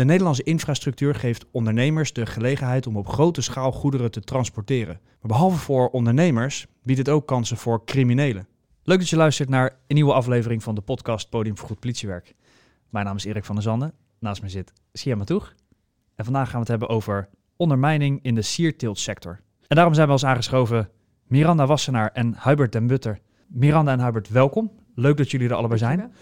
De 0.00 0.06
Nederlandse 0.06 0.42
infrastructuur 0.42 1.14
geeft 1.14 1.46
ondernemers 1.50 2.12
de 2.12 2.26
gelegenheid 2.26 2.86
om 2.86 2.96
op 2.96 3.08
grote 3.08 3.40
schaal 3.40 3.72
goederen 3.72 4.10
te 4.10 4.20
transporteren. 4.20 5.00
Maar 5.04 5.30
behalve 5.30 5.58
voor 5.58 5.88
ondernemers 5.88 6.66
biedt 6.82 6.98
het 6.98 7.08
ook 7.08 7.26
kansen 7.26 7.56
voor 7.56 7.84
criminelen. 7.84 8.46
Leuk 8.82 8.98
dat 8.98 9.08
je 9.08 9.16
luistert 9.16 9.48
naar 9.48 9.70
een 9.86 9.94
nieuwe 9.94 10.12
aflevering 10.12 10.62
van 10.62 10.74
de 10.74 10.80
podcast 10.80 11.28
Podium 11.28 11.58
voor 11.58 11.68
Goed 11.68 11.80
Politiewerk. 11.80 12.34
Mijn 12.90 13.04
naam 13.04 13.16
is 13.16 13.24
Erik 13.24 13.44
van 13.44 13.54
der 13.54 13.64
Zanden. 13.64 13.92
Naast 14.18 14.42
me 14.42 14.48
zit 14.48 14.72
Sia 14.92 15.16
Matoeg. 15.16 15.54
En 16.14 16.24
vandaag 16.24 16.44
gaan 16.44 16.54
we 16.54 16.58
het 16.58 16.68
hebben 16.68 16.88
over 16.88 17.28
ondermijning 17.56 18.18
in 18.22 18.34
de 18.34 18.42
sierteeltsector. 18.42 19.40
En 19.66 19.76
daarom 19.76 19.94
zijn 19.94 20.06
we 20.06 20.12
als 20.12 20.24
aangeschoven 20.24 20.88
Miranda 21.26 21.66
Wassenaar 21.66 22.10
en 22.12 22.34
Hubert 22.42 22.72
den 22.72 22.86
Butter. 22.86 23.20
Miranda 23.46 23.92
en 23.92 24.04
Hubert, 24.04 24.28
welkom. 24.28 24.70
Leuk 24.94 25.16
dat 25.16 25.30
jullie 25.30 25.48
er 25.48 25.54
allebei 25.54 25.78
zijn. 25.78 26.12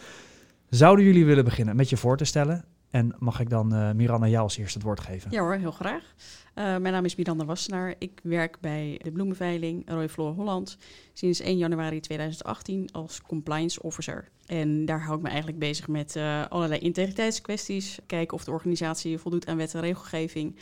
Zouden 0.68 1.04
jullie 1.04 1.24
willen 1.24 1.44
beginnen 1.44 1.76
met 1.76 1.88
je 1.88 1.96
voor 1.96 2.16
te 2.16 2.24
stellen? 2.24 2.64
En 2.90 3.14
mag 3.18 3.40
ik 3.40 3.50
dan 3.50 3.74
uh, 3.74 3.92
Miranda 3.92 4.28
jou 4.28 4.42
als 4.42 4.56
eerste 4.56 4.78
het 4.78 4.86
woord 4.86 5.00
geven? 5.00 5.30
Ja 5.30 5.40
hoor, 5.40 5.54
heel 5.54 5.70
graag. 5.70 6.14
Uh, 6.54 6.64
mijn 6.64 6.82
naam 6.82 7.04
is 7.04 7.16
Miranda 7.16 7.44
Wassenaar. 7.44 7.94
Ik 7.98 8.20
werk 8.22 8.60
bij 8.60 9.00
de 9.02 9.12
bloemenveiling 9.12 9.90
Roy 9.90 10.08
Floor 10.08 10.34
Holland 10.34 10.78
sinds 11.12 11.40
1 11.40 11.56
januari 11.56 12.00
2018 12.00 12.88
als 12.92 13.22
compliance 13.22 13.82
officer. 13.82 14.28
En 14.46 14.84
daar 14.84 15.02
hou 15.02 15.16
ik 15.16 15.22
me 15.22 15.28
eigenlijk 15.28 15.58
bezig 15.58 15.88
met 15.88 16.16
uh, 16.16 16.46
allerlei 16.48 16.80
integriteitskwesties. 16.80 17.98
Kijken 18.06 18.36
of 18.36 18.44
de 18.44 18.50
organisatie 18.50 19.18
voldoet 19.18 19.46
aan 19.46 19.56
wet 19.56 19.74
en 19.74 19.80
regelgeving. 19.80 20.56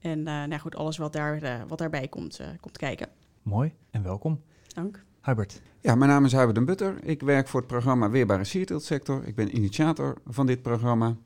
En 0.00 0.22
nou 0.22 0.58
goed, 0.58 0.76
alles 0.76 0.96
wat, 0.96 1.12
daar, 1.12 1.64
wat 1.68 1.78
daarbij 1.78 2.08
komt, 2.08 2.40
komt 2.60 2.78
kijken. 2.78 3.08
Mooi 3.42 3.72
en 3.90 4.02
welkom. 4.02 4.40
Dank. 4.74 5.04
Hubert. 5.22 5.62
Ja, 5.80 5.94
mijn 5.94 6.10
naam 6.10 6.24
is 6.24 6.32
Hubert 6.32 6.54
den 6.54 6.64
Butter. 6.64 7.04
Ik 7.04 7.20
werk 7.22 7.48
voor 7.48 7.60
het 7.60 7.68
programma 7.68 8.10
Weerbare 8.10 8.44
Sierteeltsector. 8.44 9.24
Ik 9.24 9.34
ben 9.34 9.56
initiator 9.56 10.16
van 10.26 10.46
dit 10.46 10.62
programma. 10.62 11.16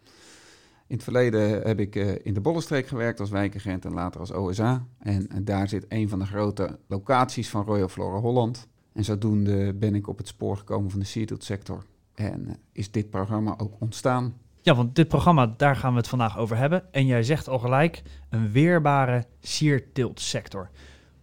In 0.88 0.94
het 0.94 1.04
verleden 1.04 1.62
heb 1.62 1.80
ik 1.80 1.96
uh, 1.96 2.14
in 2.22 2.34
de 2.34 2.40
Bollenstreek 2.40 2.86
gewerkt 2.86 3.20
als 3.20 3.30
wijkagent 3.30 3.84
en 3.84 3.92
later 3.92 4.20
als 4.20 4.32
OSA. 4.32 4.86
En, 4.98 5.28
en, 5.28 5.44
daar 5.44 5.68
zit 5.68 5.86
een 5.88 6.08
van 6.08 6.18
de 6.18 6.26
grote 6.26 6.78
locaties 6.86 7.50
van 7.50 7.64
Royal 7.64 7.88
Flora 7.88 8.18
Holland. 8.18 8.68
En 8.92 9.04
zodoende 9.04 9.74
ben 9.74 9.94
ik 9.94 10.08
op 10.08 10.18
het 10.18 10.28
spoor 10.28 10.56
gekomen 10.56 10.90
van 10.90 11.00
de 11.00 11.06
sierteeltsector. 11.06 11.84
En 12.14 12.44
uh, 12.46 12.54
is 12.72 12.90
dit 12.90 13.10
programma 13.10 13.54
ook 13.58 13.80
ontstaan. 13.80 14.34
Ja, 14.62 14.74
want 14.74 14.94
dit 14.94 15.08
programma, 15.08 15.54
daar 15.56 15.76
gaan 15.76 15.92
we 15.92 15.98
het 15.98 16.08
vandaag 16.08 16.38
over 16.38 16.56
hebben. 16.56 16.92
En 16.92 17.06
jij 17.06 17.22
zegt 17.22 17.48
al 17.48 17.58
gelijk, 17.58 18.02
een 18.28 18.52
weerbare 18.52 19.24
sierteeltsector. 19.40 20.70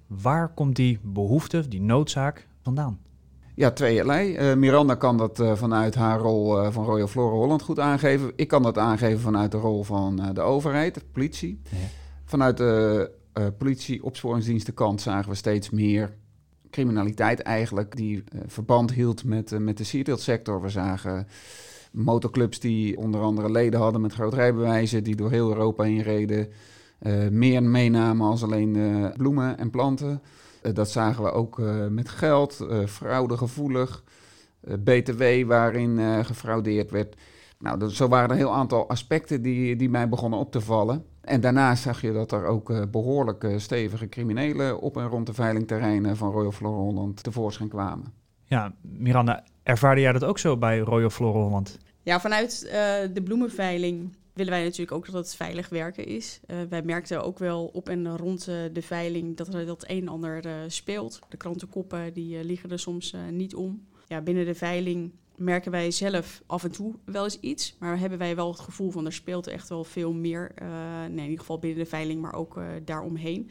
Waar 0.08 0.54
komt 0.54 0.76
die 0.76 1.00
behoefte, 1.04 1.68
die 1.68 1.82
noodzaak 1.82 2.48
vandaan? 2.62 3.00
Ja, 3.56 3.72
tweeërlei. 3.72 4.38
Uh, 4.38 4.56
Miranda 4.56 4.96
kan 4.96 5.18
dat 5.18 5.40
uh, 5.40 5.56
vanuit 5.56 5.96
haar 5.96 6.20
rol 6.20 6.60
uh, 6.60 6.72
van 6.72 6.86
Royal 6.86 7.08
Flora 7.08 7.36
Holland 7.36 7.62
goed 7.62 7.80
aangeven. 7.80 8.32
Ik 8.36 8.48
kan 8.48 8.64
dat 8.64 8.78
aangeven 8.78 9.20
vanuit 9.20 9.52
de 9.52 9.58
rol 9.58 9.84
van 9.84 10.30
de 10.34 10.42
overheid, 10.42 10.94
de 10.94 11.02
politie. 11.12 11.62
Ja. 11.70 11.78
Vanuit 12.26 12.58
de 12.58 13.12
politie 13.58 14.04
opsporingsdienstenkant 14.04 15.02
zagen 15.02 15.30
we 15.30 15.36
steeds 15.36 15.70
meer 15.70 16.14
criminaliteit 16.70 17.40
eigenlijk 17.40 17.96
die 17.96 18.24
verband 18.48 18.92
hield 18.92 19.24
met, 19.24 19.60
met 19.60 19.78
de 19.78 19.84
sierteeltsector. 19.84 20.62
We 20.62 20.70
zagen 20.70 21.28
motorclubs 21.92 22.60
die 22.60 22.98
onder 22.98 23.22
andere 23.22 23.52
leden 23.52 23.80
hadden 23.80 24.02
met 24.02 24.14
groot 24.14 24.34
rijbewijzen, 24.34 25.04
die 25.04 25.16
door 25.16 25.32
heel 25.32 25.50
Europa 25.50 25.84
heen 25.84 26.02
reden. 26.02 26.48
meer 27.32 27.64
meenamen 27.64 28.28
als 28.28 28.44
alleen 28.44 28.78
bloemen 29.18 29.58
en 29.58 29.70
planten. 29.70 30.22
Eh, 30.64 30.74
dat 30.74 30.90
zagen 30.90 31.24
we 31.24 31.32
ook 31.32 31.60
eh, 31.60 31.88
met 31.88 32.10
geld, 32.10 32.60
uh, 32.62 32.86
fraudegevoelig, 32.86 34.04
BTW 34.80 35.24
waarin 35.46 36.26
gefraudeerd 36.26 36.92
werd. 36.92 37.16
Nou, 37.60 37.90
zo 37.90 38.08
waren 38.08 38.26
er 38.26 38.32
een 38.32 38.38
heel 38.38 38.54
aantal 38.54 38.90
aspecten 38.90 39.42
die, 39.42 39.76
die 39.76 39.90
mij 39.90 40.10
begonnen 40.10 40.40
op 40.40 40.52
te 40.52 40.62
vallen. 40.62 41.06
En 41.22 41.42
daarnaast 41.42 41.84
zag 41.84 42.02
je 42.02 42.12
dat 42.12 42.32
er 42.32 42.46
ook 42.46 42.92
behoorlijk 42.92 43.54
stevige 43.58 44.10
criminelen 44.10 44.80
op 44.80 44.98
en 44.98 45.08
rond 45.08 45.26
de 45.26 45.34
veilingterreinen 45.34 46.18
van 46.18 46.32
Royal 46.32 46.52
Flora 46.52 46.78
Holland 46.78 47.24
tevoorschijn 47.24 47.70
kwamen. 47.70 48.14
Ja, 48.46 48.74
Miranda, 48.82 49.44
ervaarde 49.64 50.02
jij 50.02 50.12
dat 50.12 50.24
ook 50.24 50.40
zo 50.40 50.58
bij 50.58 50.80
Royal 50.80 51.10
Flora 51.10 51.40
Holland? 51.40 51.78
Ja, 52.02 52.20
vanuit 52.20 52.60
de 53.14 53.22
bloemenveiling 53.24 54.16
willen 54.34 54.52
wij 54.54 54.64
natuurlijk 54.64 54.92
ook 54.92 55.06
dat 55.06 55.26
het 55.26 55.36
veilig 55.36 55.70
werken 55.70 56.06
is. 56.06 56.40
Uh, 56.48 56.58
wij 56.70 56.82
merkten 56.82 57.24
ook 57.24 57.40
wel 57.40 57.66
op 57.66 57.90
en 57.90 58.18
rond 58.18 58.48
uh, 58.48 58.56
de 58.74 58.82
veiling 58.82 59.38
dat 59.38 59.54
er 59.54 59.66
dat 59.66 59.84
een 59.88 60.02
en 60.02 60.08
ander 60.08 60.46
uh, 60.46 60.54
speelt. 60.68 61.20
De 61.30 61.38
krantenkoppen 61.38 62.14
die 62.14 62.44
liggen 62.44 62.72
er 62.72 62.80
soms 62.80 63.14
niet 63.32 63.56
om. 63.56 63.86
Ja, 64.08 64.22
binnen 64.22 64.46
de 64.46 64.56
veiling 64.56 65.12
merken 65.36 65.72
wij 65.72 65.92
zelf 65.92 66.42
af 66.46 66.64
en 66.64 66.72
toe 66.72 66.96
wel 67.06 67.24
eens 67.24 67.40
iets. 67.40 67.76
Maar 67.80 68.00
hebben 68.00 68.18
wij 68.18 68.36
wel 68.36 68.52
het 68.52 68.60
gevoel 68.60 68.92
van 68.92 69.06
er 69.06 69.14
speelt 69.14 69.48
echt 69.48 69.70
wel 69.70 69.84
veel 69.84 70.14
meer. 70.14 70.52
nee, 71.10 71.10
in 71.10 71.24
ieder 71.24 71.40
geval 71.40 71.60
binnen 71.60 71.84
de 71.84 71.90
veiling, 71.90 72.22
maar 72.22 72.34
ook 72.34 72.62
daaromheen. 72.86 73.50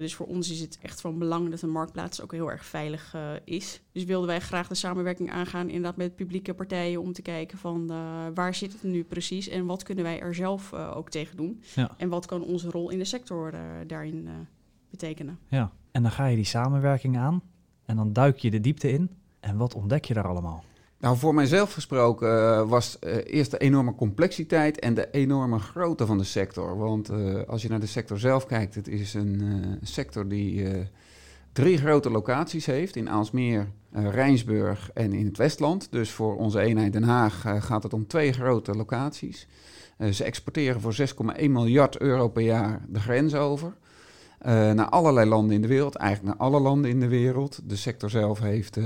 Dus 0.00 0.14
voor 0.14 0.26
ons 0.26 0.50
is 0.50 0.60
het 0.60 0.78
echt 0.82 1.00
van 1.00 1.18
belang 1.18 1.50
dat 1.50 1.60
de 1.60 1.66
marktplaats 1.66 2.22
ook 2.22 2.32
heel 2.32 2.50
erg 2.50 2.64
veilig 2.64 3.14
uh, 3.14 3.32
is. 3.44 3.80
Dus 3.92 4.04
wilden 4.04 4.28
wij 4.28 4.40
graag 4.40 4.68
de 4.68 4.74
samenwerking 4.74 5.30
aangaan 5.30 5.66
inderdaad 5.66 5.96
met 5.96 6.16
publieke 6.16 6.54
partijen 6.54 7.00
om 7.00 7.12
te 7.12 7.22
kijken 7.22 7.58
van 7.58 7.86
uh, 7.90 7.96
waar 8.34 8.54
zit 8.54 8.72
het 8.72 8.82
nu 8.82 9.04
precies 9.04 9.48
en 9.48 9.66
wat 9.66 9.82
kunnen 9.82 10.04
wij 10.04 10.20
er 10.20 10.34
zelf 10.34 10.72
uh, 10.72 10.96
ook 10.96 11.10
tegen 11.10 11.36
doen. 11.36 11.62
Ja. 11.74 11.90
En 11.96 12.08
wat 12.08 12.26
kan 12.26 12.42
onze 12.42 12.70
rol 12.70 12.90
in 12.90 12.98
de 12.98 13.04
sector 13.04 13.54
daarin 13.86 14.28
betekenen. 14.90 15.38
Ja, 15.48 15.72
en 15.90 16.02
dan 16.02 16.10
ga 16.10 16.26
je 16.26 16.36
die 16.36 16.44
samenwerking 16.44 17.18
aan 17.18 17.42
en 17.84 17.96
dan 17.96 18.12
duik 18.12 18.38
je 18.38 18.50
de 18.50 18.60
diepte 18.60 18.92
in. 18.92 19.10
En 19.40 19.56
wat 19.56 19.74
ontdek 19.74 20.04
je 20.04 20.14
daar 20.14 20.28
allemaal? 20.28 20.64
Nou, 21.00 21.16
voor 21.16 21.34
mijzelf 21.34 21.72
gesproken 21.72 22.28
uh, 22.28 22.68
was 22.68 22.98
uh, 23.00 23.16
eerst 23.24 23.50
de 23.50 23.58
enorme 23.58 23.94
complexiteit 23.94 24.78
en 24.78 24.94
de 24.94 25.08
enorme 25.10 25.58
grootte 25.58 26.06
van 26.06 26.18
de 26.18 26.24
sector. 26.24 26.78
Want 26.78 27.10
uh, 27.10 27.40
als 27.46 27.62
je 27.62 27.68
naar 27.68 27.80
de 27.80 27.86
sector 27.86 28.18
zelf 28.18 28.46
kijkt, 28.46 28.74
het 28.74 28.88
is 28.88 29.14
een 29.14 29.78
sector 29.82 30.28
die 30.28 30.66
drie 31.52 31.78
grote 31.78 32.10
locaties 32.10 32.66
heeft. 32.66 32.96
In 32.96 33.10
Aalsmeer, 33.10 33.68
Rijnsburg 33.92 34.90
en 34.94 35.12
in 35.12 35.26
het 35.26 35.36
Westland. 35.36 35.88
Dus 35.90 36.10
voor 36.10 36.36
onze 36.36 36.60
eenheid 36.60 36.92
Den 36.92 37.02
Haag 37.02 37.44
gaat 37.58 37.82
het 37.82 37.92
om 37.92 38.06
twee 38.06 38.32
grote 38.32 38.74
locaties. 38.74 39.46
ze 40.12 40.24
exporteren 40.24 40.80
voor 40.80 40.96
6,1 41.38 41.50
miljard 41.50 41.98
euro 41.98 42.28
per 42.28 42.42
jaar 42.42 42.84
de 42.88 43.00
grens 43.00 43.34
over. 43.34 43.72
naar 44.44 44.88
allerlei 44.88 45.28
landen 45.28 45.54
in 45.54 45.62
de 45.62 45.68
wereld, 45.68 45.94
eigenlijk 45.94 46.38
naar 46.38 46.46
alle 46.48 46.60
landen 46.60 46.90
in 46.90 47.00
de 47.00 47.08
wereld. 47.08 47.60
De 47.64 47.76
sector 47.76 48.10
zelf 48.10 48.38
heeft 48.38 48.78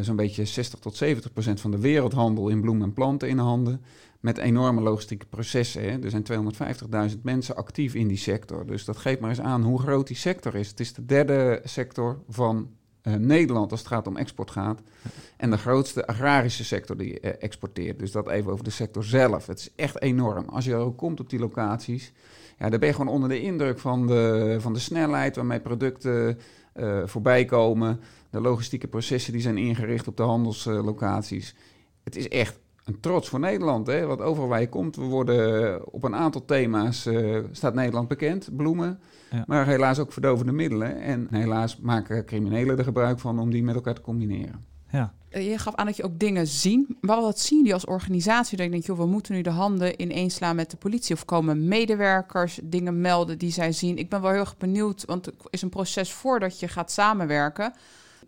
zo'n 0.00 0.16
beetje 0.16 0.44
60 0.44 0.78
tot 0.78 0.96
70 0.96 1.32
procent 1.32 1.60
van 1.60 1.70
de 1.70 1.78
wereldhandel 1.78 2.48
in 2.48 2.60
bloemen 2.60 2.86
en 2.86 2.92
planten 2.92 3.28
in 3.28 3.38
handen. 3.38 3.82
Met 4.20 4.38
enorme 4.38 4.80
logistieke 4.80 5.26
processen. 5.26 5.82
Hè. 5.82 5.98
Er 5.98 6.10
zijn 6.10 6.52
250.000 7.14 7.20
mensen 7.22 7.56
actief 7.56 7.94
in 7.94 8.08
die 8.08 8.16
sector. 8.16 8.66
Dus 8.66 8.84
dat 8.84 8.96
geeft 8.96 9.20
maar 9.20 9.30
eens 9.30 9.40
aan 9.40 9.62
hoe 9.62 9.80
groot 9.80 10.06
die 10.06 10.16
sector 10.16 10.54
is. 10.54 10.68
Het 10.68 10.80
is 10.80 10.92
de 10.92 11.04
derde 11.04 11.60
sector 11.64 12.18
van 12.28 12.68
uh, 13.02 13.14
Nederland 13.14 13.70
als 13.70 13.80
het 13.80 13.88
gaat 13.88 14.06
om 14.06 14.16
export 14.16 14.50
gaat. 14.50 14.80
En 15.36 15.50
de 15.50 15.58
grootste 15.58 16.06
agrarische 16.06 16.64
sector 16.64 16.96
die 16.96 17.20
uh, 17.20 17.30
exporteert. 17.38 17.98
Dus 17.98 18.12
dat 18.12 18.28
even 18.28 18.52
over 18.52 18.64
de 18.64 18.70
sector 18.70 19.04
zelf. 19.04 19.46
Het 19.46 19.58
is 19.58 19.70
echt 19.76 20.02
enorm. 20.02 20.48
Als 20.48 20.64
je 20.64 20.72
er 20.72 20.78
ook 20.78 20.96
komt 20.96 21.20
op 21.20 21.30
die 21.30 21.38
locaties, 21.38 22.12
ja, 22.58 22.68
dan 22.68 22.78
ben 22.78 22.88
je 22.88 22.94
gewoon 22.94 23.14
onder 23.14 23.28
de 23.28 23.40
indruk 23.40 23.78
van 23.78 24.06
de, 24.06 24.56
van 24.60 24.72
de 24.72 24.78
snelheid 24.78 25.36
waarmee 25.36 25.60
producten 25.60 26.38
uh, 26.76 27.02
voorbij 27.04 27.44
komen. 27.44 28.00
De 28.34 28.40
logistieke 28.40 28.88
processen 28.88 29.32
die 29.32 29.42
zijn 29.42 29.58
ingericht 29.58 30.08
op 30.08 30.16
de 30.16 30.22
handelslocaties. 30.22 31.54
het 32.02 32.16
is 32.16 32.28
echt 32.28 32.58
een 32.84 33.00
trots 33.00 33.28
voor 33.28 33.40
Nederland. 33.40 33.86
Hè? 33.86 34.06
Want 34.06 34.20
overal 34.20 34.48
waar 34.48 34.60
je 34.60 34.68
komt, 34.68 34.96
we 34.96 35.02
worden 35.02 35.92
op 35.92 36.04
een 36.04 36.14
aantal 36.14 36.44
thema's 36.44 37.06
uh, 37.06 37.38
staat 37.50 37.74
Nederland 37.74 38.08
bekend. 38.08 38.56
Bloemen, 38.56 39.00
ja. 39.30 39.44
maar 39.46 39.66
helaas 39.66 39.98
ook 39.98 40.12
verdovende 40.12 40.52
middelen. 40.52 41.00
En 41.00 41.26
helaas 41.30 41.76
maken 41.76 42.24
criminelen 42.24 42.78
er 42.78 42.84
gebruik 42.84 43.18
van 43.18 43.38
om 43.38 43.50
die 43.50 43.62
met 43.62 43.74
elkaar 43.74 43.94
te 43.94 44.00
combineren. 44.00 44.64
Ja. 44.90 45.14
Eh, 45.28 45.50
je 45.50 45.58
gaf 45.58 45.74
aan 45.74 45.86
dat 45.86 45.96
je 45.96 46.04
ook 46.04 46.18
dingen 46.18 46.46
zien. 46.46 46.96
Maar 47.00 47.20
wat 47.20 47.40
zien 47.40 47.58
jullie 47.58 47.74
als 47.74 47.86
organisatie? 47.86 48.56
Dat 48.56 48.66
je 48.66 48.72
denkt, 48.72 48.86
joh, 48.86 48.98
we 48.98 49.06
moeten 49.06 49.34
nu 49.34 49.42
de 49.42 49.50
handen 49.50 50.02
ineens 50.02 50.34
slaan 50.34 50.56
met 50.56 50.70
de 50.70 50.76
politie. 50.76 51.14
Of 51.14 51.24
komen 51.24 51.68
medewerkers 51.68 52.60
dingen 52.62 53.00
melden 53.00 53.38
die 53.38 53.52
zij 53.52 53.72
zien? 53.72 53.98
Ik 53.98 54.08
ben 54.08 54.20
wel 54.20 54.30
heel 54.30 54.40
erg 54.40 54.56
benieuwd, 54.56 55.04
want 55.04 55.26
het 55.26 55.34
is 55.50 55.62
een 55.62 55.68
proces 55.68 56.12
voordat 56.12 56.60
je 56.60 56.68
gaat 56.68 56.90
samenwerken. 56.90 57.72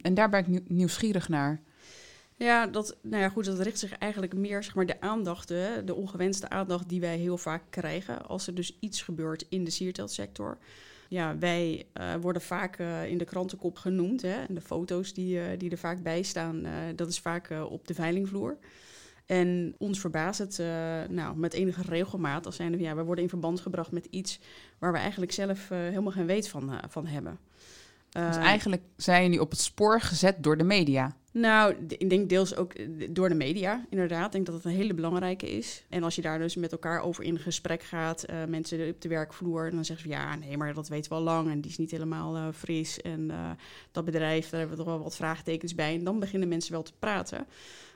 En 0.00 0.14
daar 0.14 0.28
ben 0.28 0.46
ik 0.46 0.68
nieuwsgierig 0.68 1.28
naar. 1.28 1.60
Ja, 2.38 2.66
dat, 2.66 2.96
nou 3.02 3.22
ja, 3.22 3.28
goed, 3.28 3.44
dat 3.44 3.60
richt 3.60 3.78
zich 3.78 3.92
eigenlijk 3.92 4.34
meer, 4.34 4.62
zeg 4.62 4.74
maar, 4.74 4.86
de 4.86 5.00
aandacht, 5.00 5.48
de 5.48 5.94
ongewenste 5.94 6.48
aandacht 6.48 6.88
die 6.88 7.00
wij 7.00 7.16
heel 7.16 7.38
vaak 7.38 7.62
krijgen 7.70 8.26
als 8.26 8.46
er 8.46 8.54
dus 8.54 8.76
iets 8.80 9.02
gebeurt 9.02 9.46
in 9.48 9.64
de 9.64 9.70
sierteltsector. 9.70 10.58
Ja, 11.08 11.38
wij 11.38 11.86
uh, 12.00 12.14
worden 12.20 12.42
vaak 12.42 12.78
uh, 12.78 13.06
in 13.06 13.18
de 13.18 13.24
krantenkop 13.24 13.76
genoemd. 13.76 14.22
Hè, 14.22 14.44
en 14.48 14.54
de 14.54 14.60
foto's 14.60 15.14
die, 15.14 15.36
uh, 15.36 15.44
die 15.58 15.70
er 15.70 15.78
vaak 15.78 16.02
bij 16.02 16.22
staan, 16.22 16.66
dat 16.96 17.08
is 17.08 17.18
vaak 17.18 17.50
op 17.68 17.86
de 17.86 17.94
veilingvloer. 17.94 18.56
En 19.26 19.74
ons 19.78 20.00
verbaast 20.00 20.38
het 20.38 20.62
nou, 21.10 21.36
met 21.36 21.52
enige 21.52 21.82
regelmaat 21.82 22.46
als 22.46 22.56
zijn 22.56 22.72
we, 22.76 22.78
ja, 22.78 22.94
we 22.94 23.02
worden 23.02 23.24
in 23.24 23.30
verband 23.30 23.60
gebracht 23.60 23.90
met 23.90 24.06
iets 24.10 24.40
waar 24.78 24.92
we 24.92 24.98
eigenlijk 24.98 25.32
zelf 25.32 25.68
helemaal 25.68 26.12
geen 26.12 26.26
weet 26.26 26.48
van, 26.48 26.80
van 26.88 27.06
hebben. 27.06 27.38
Dus 28.16 28.36
Eh, 28.36 28.42
eigenlijk 28.42 28.82
zijn 28.96 29.22
jullie 29.22 29.40
op 29.40 29.50
het 29.50 29.60
spoor 29.60 30.00
gezet 30.00 30.42
door 30.42 30.56
de 30.56 30.64
media. 30.64 31.16
Nou, 31.32 31.74
ik 31.88 32.10
denk 32.10 32.28
deels 32.28 32.56
ook 32.56 32.72
eh, 32.72 32.86
door 33.10 33.28
de 33.28 33.34
media, 33.34 33.86
inderdaad. 33.90 34.26
Ik 34.26 34.32
denk 34.32 34.46
dat 34.46 34.54
het 34.54 34.64
een 34.64 34.70
hele 34.70 34.94
belangrijke 34.94 35.50
is. 35.50 35.84
En 35.88 36.02
als 36.02 36.14
je 36.14 36.22
daar 36.22 36.38
dus 36.38 36.56
met 36.56 36.72
elkaar 36.72 37.00
over 37.00 37.24
in 37.24 37.38
gesprek 37.38 37.82
gaat, 37.82 38.22
eh, 38.22 38.44
mensen 38.48 38.88
op 38.88 39.00
de 39.00 39.08
werkvloer, 39.08 39.70
dan 39.70 39.84
zeggen 39.84 40.10
ze 40.10 40.16
ja, 40.16 40.36
nee, 40.36 40.56
maar 40.56 40.74
dat 40.74 40.88
weten 40.88 41.10
we 41.10 41.16
al 41.16 41.22
lang 41.22 41.50
en 41.50 41.60
die 41.60 41.70
is 41.70 41.78
niet 41.78 41.90
helemaal 41.90 42.52
fris. 42.52 43.00
En 43.00 43.30
dat 43.92 44.04
bedrijf, 44.04 44.48
daar 44.48 44.60
hebben 44.60 44.76
we 44.76 44.84
toch 44.84 44.92
wel 44.92 45.02
wat 45.02 45.16
vraagtekens 45.16 45.74
bij. 45.74 45.94
En 45.94 46.04
dan 46.04 46.18
beginnen 46.18 46.48
mensen 46.48 46.72
wel 46.72 46.82
te 46.82 46.92
praten. 46.98 47.46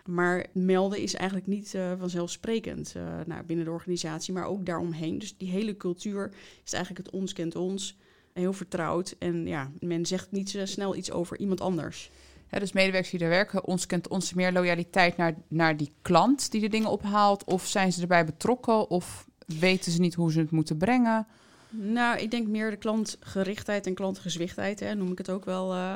Maar 0.04 0.46
melden 0.52 0.98
is 0.98 1.14
eigenlijk 1.14 1.46
niet 1.46 1.78
vanzelfsprekend 1.98 2.94
nou, 3.26 3.42
binnen 3.44 3.64
de 3.64 3.70
organisatie, 3.70 4.34
maar 4.34 4.46
ook 4.46 4.66
daaromheen. 4.66 5.18
Dus 5.18 5.36
die 5.36 5.50
hele 5.50 5.76
cultuur 5.76 6.30
is 6.64 6.72
eigenlijk 6.72 7.06
het 7.06 7.14
ons 7.14 7.32
kent 7.32 7.56
ons. 7.56 7.96
Heel 8.32 8.52
vertrouwd. 8.52 9.14
En 9.18 9.46
ja, 9.46 9.70
men 9.80 10.06
zegt 10.06 10.30
niet 10.30 10.50
zo 10.50 10.66
snel 10.66 10.96
iets 10.96 11.10
over 11.10 11.38
iemand 11.38 11.60
anders. 11.60 12.10
Hè, 12.46 12.58
dus 12.58 12.72
medewerkers 12.72 13.10
die 13.10 13.20
daar 13.20 13.28
werken, 13.28 13.64
ons 13.64 13.86
kent 13.86 14.08
ons 14.08 14.34
meer 14.34 14.52
loyaliteit 14.52 15.16
naar, 15.16 15.34
naar 15.48 15.76
die 15.76 15.92
klant 16.02 16.50
die 16.50 16.60
de 16.60 16.68
dingen 16.68 16.90
ophaalt. 16.90 17.44
Of 17.44 17.66
zijn 17.66 17.92
ze 17.92 18.00
erbij 18.00 18.24
betrokken? 18.24 18.90
Of 18.90 19.26
weten 19.46 19.92
ze 19.92 20.00
niet 20.00 20.14
hoe 20.14 20.32
ze 20.32 20.38
het 20.38 20.50
moeten 20.50 20.76
brengen? 20.76 21.26
Nou, 21.72 22.18
ik 22.18 22.30
denk 22.30 22.46
meer 22.46 22.70
de 22.70 22.76
klantgerichtheid 22.76 23.86
en 23.86 23.94
klantgezwichtheid, 23.94 24.80
hè, 24.80 24.94
noem 24.94 25.12
ik 25.12 25.18
het 25.18 25.30
ook 25.30 25.44
wel. 25.44 25.72
eh. 25.72 25.94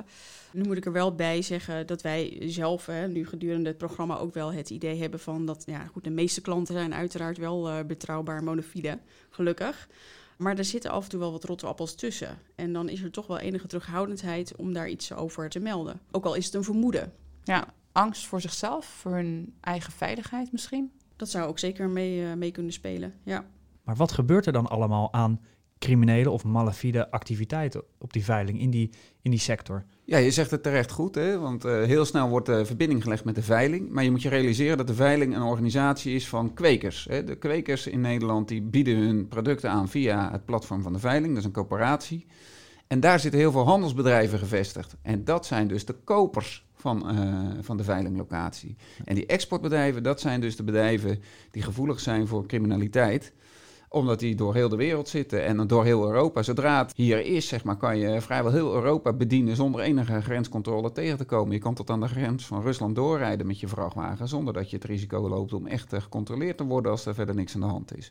nu 0.52 0.62
moet 0.62 0.76
ik 0.76 0.84
er 0.84 0.92
wel 0.92 1.14
bij 1.14 1.42
zeggen 1.42 1.86
dat 1.86 2.02
wij 2.02 2.36
zelf, 2.40 2.86
hè, 2.86 3.08
nu 3.08 3.26
gedurende 3.26 3.68
het 3.68 3.78
programma, 3.78 4.18
ook 4.18 4.34
wel 4.34 4.52
het 4.52 4.70
idee 4.70 5.00
hebben 5.00 5.20
van 5.20 5.46
dat, 5.46 5.62
ja, 5.66 5.86
goed, 5.92 6.04
de 6.04 6.10
meeste 6.10 6.40
klanten 6.40 6.74
zijn 6.74 6.94
uiteraard 6.94 7.38
wel 7.38 7.68
eh, 7.68 7.84
betrouwbaar 7.86 8.38
en 8.38 8.44
bonafide, 8.44 8.98
gelukkig. 9.30 9.88
Maar 10.36 10.58
er 10.58 10.64
zitten 10.64 10.90
af 10.90 11.04
en 11.04 11.10
toe 11.10 11.20
wel 11.20 11.32
wat 11.32 11.44
rotte 11.44 11.66
appels 11.66 11.94
tussen. 11.94 12.38
En 12.54 12.72
dan 12.72 12.88
is 12.88 13.02
er 13.02 13.10
toch 13.10 13.26
wel 13.26 13.38
enige 13.38 13.66
terughoudendheid 13.66 14.56
om 14.56 14.72
daar 14.72 14.88
iets 14.88 15.12
over 15.12 15.48
te 15.48 15.60
melden. 15.60 16.00
Ook 16.10 16.24
al 16.24 16.34
is 16.34 16.44
het 16.44 16.54
een 16.54 16.64
vermoeden. 16.64 17.12
Ja, 17.44 17.66
angst 17.92 18.26
voor 18.26 18.40
zichzelf, 18.40 18.84
voor 18.84 19.12
hun 19.12 19.54
eigen 19.60 19.92
veiligheid 19.92 20.52
misschien. 20.52 20.92
Dat 21.16 21.28
zou 21.28 21.48
ook 21.48 21.58
zeker 21.58 21.88
mee, 21.88 22.24
eh, 22.24 22.34
mee 22.34 22.50
kunnen 22.50 22.72
spelen, 22.72 23.14
ja. 23.22 23.44
Maar 23.84 23.96
wat 23.96 24.12
gebeurt 24.12 24.46
er 24.46 24.52
dan 24.52 24.66
allemaal 24.66 25.12
aan 25.12 25.40
criminele 25.78 26.30
of 26.30 26.44
malafide 26.44 27.10
activiteiten 27.10 27.82
op 27.98 28.12
die 28.12 28.24
veiling 28.24 28.60
in 28.60 28.70
die, 28.70 28.90
in 29.22 29.30
die 29.30 29.40
sector? 29.40 29.84
Ja, 30.04 30.18
je 30.18 30.30
zegt 30.30 30.50
het 30.50 30.62
terecht 30.62 30.90
goed, 30.90 31.14
hè? 31.14 31.38
want 31.38 31.64
eh, 31.64 31.82
heel 31.82 32.04
snel 32.04 32.28
wordt 32.28 32.46
de 32.46 32.64
verbinding 32.64 33.02
gelegd 33.02 33.24
met 33.24 33.34
de 33.34 33.42
veiling. 33.42 33.90
Maar 33.90 34.04
je 34.04 34.10
moet 34.10 34.22
je 34.22 34.28
realiseren 34.28 34.76
dat 34.76 34.86
de 34.86 34.94
veiling 34.94 35.34
een 35.34 35.42
organisatie 35.42 36.14
is 36.14 36.28
van 36.28 36.54
kwekers. 36.54 37.06
Hè? 37.08 37.24
De 37.24 37.36
kwekers 37.36 37.86
in 37.86 38.00
Nederland 38.00 38.48
die 38.48 38.62
bieden 38.62 38.96
hun 38.96 39.28
producten 39.28 39.70
aan 39.70 39.88
via 39.88 40.30
het 40.32 40.44
platform 40.44 40.82
van 40.82 40.92
de 40.92 40.98
veiling, 40.98 41.28
dat 41.28 41.38
is 41.38 41.44
een 41.44 41.52
coöperatie. 41.52 42.26
En 42.86 43.00
daar 43.00 43.20
zitten 43.20 43.40
heel 43.40 43.52
veel 43.52 43.66
handelsbedrijven 43.66 44.38
gevestigd. 44.38 44.96
En 45.02 45.24
dat 45.24 45.46
zijn 45.46 45.68
dus 45.68 45.84
de 45.84 45.96
kopers 46.04 46.66
van, 46.74 47.08
eh, 47.08 47.58
van 47.60 47.76
de 47.76 47.84
veilinglocatie. 47.84 48.76
En 49.04 49.14
die 49.14 49.26
exportbedrijven, 49.26 50.02
dat 50.02 50.20
zijn 50.20 50.40
dus 50.40 50.56
de 50.56 50.64
bedrijven 50.64 51.22
die 51.50 51.62
gevoelig 51.62 52.00
zijn 52.00 52.26
voor 52.26 52.46
criminaliteit 52.46 53.32
omdat 53.94 54.18
die 54.18 54.34
door 54.34 54.54
heel 54.54 54.68
de 54.68 54.76
wereld 54.76 55.08
zitten 55.08 55.44
en 55.44 55.66
door 55.66 55.84
heel 55.84 56.06
Europa. 56.06 56.42
Zodra 56.42 56.78
het 56.82 56.92
hier 56.96 57.26
is, 57.26 57.48
zeg 57.48 57.64
maar, 57.64 57.76
kan 57.76 57.98
je 57.98 58.20
vrijwel 58.20 58.52
heel 58.52 58.74
Europa 58.74 59.12
bedienen 59.12 59.56
zonder 59.56 59.80
enige 59.80 60.22
grenscontrole 60.22 60.92
tegen 60.92 61.16
te 61.16 61.24
komen. 61.24 61.52
Je 61.52 61.60
kan 61.60 61.74
tot 61.74 61.90
aan 61.90 62.00
de 62.00 62.08
grens 62.08 62.46
van 62.46 62.62
Rusland 62.62 62.94
doorrijden 62.94 63.46
met 63.46 63.60
je 63.60 63.68
vrachtwagen 63.68 64.28
zonder 64.28 64.54
dat 64.54 64.70
je 64.70 64.76
het 64.76 64.84
risico 64.84 65.28
loopt 65.28 65.52
om 65.52 65.66
echt 65.66 65.92
gecontroleerd 65.92 66.56
te 66.56 66.64
worden 66.64 66.90
als 66.90 67.06
er 67.06 67.14
verder 67.14 67.34
niks 67.34 67.54
aan 67.54 67.60
de 67.60 67.66
hand 67.66 67.96
is. 67.96 68.10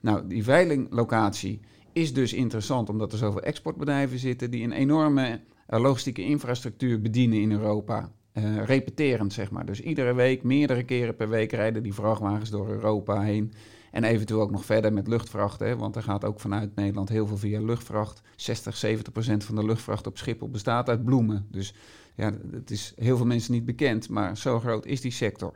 Nou, 0.00 0.26
die 0.26 0.44
veilinglocatie 0.44 1.60
is 1.92 2.14
dus 2.14 2.32
interessant 2.32 2.88
omdat 2.88 3.12
er 3.12 3.18
zoveel 3.18 3.42
exportbedrijven 3.42 4.18
zitten 4.18 4.50
die 4.50 4.64
een 4.64 4.72
enorme 4.72 5.40
eh, 5.66 5.80
logistieke 5.80 6.24
infrastructuur 6.24 7.00
bedienen 7.00 7.40
in 7.40 7.52
Europa. 7.52 8.10
Eh, 8.32 8.64
repeterend, 8.64 9.32
zeg 9.32 9.50
maar. 9.50 9.66
Dus 9.66 9.80
iedere 9.80 10.14
week, 10.14 10.42
meerdere 10.42 10.82
keren 10.82 11.16
per 11.16 11.28
week 11.28 11.52
rijden 11.52 11.82
die 11.82 11.94
vrachtwagens 11.94 12.50
door 12.50 12.68
Europa 12.68 13.20
heen. 13.20 13.52
En 13.94 14.04
eventueel 14.04 14.40
ook 14.40 14.50
nog 14.50 14.64
verder 14.64 14.92
met 14.92 15.08
luchtvracht, 15.08 15.60
hè, 15.60 15.76
want 15.76 15.96
er 15.96 16.02
gaat 16.02 16.24
ook 16.24 16.40
vanuit 16.40 16.74
Nederland 16.74 17.08
heel 17.08 17.26
veel 17.26 17.36
via 17.36 17.60
luchtvracht. 17.60 18.22
60, 18.36 18.76
70 18.76 19.12
procent 19.12 19.44
van 19.44 19.54
de 19.54 19.64
luchtvracht 19.64 20.06
op 20.06 20.18
Schiphol 20.18 20.48
bestaat 20.48 20.88
uit 20.88 21.04
bloemen. 21.04 21.46
Dus 21.50 21.74
ja, 22.14 22.32
het 22.50 22.70
is 22.70 22.92
heel 22.96 23.16
veel 23.16 23.26
mensen 23.26 23.52
niet 23.52 23.64
bekend, 23.64 24.08
maar 24.08 24.36
zo 24.36 24.60
groot 24.60 24.86
is 24.86 25.00
die 25.00 25.10
sector. 25.10 25.52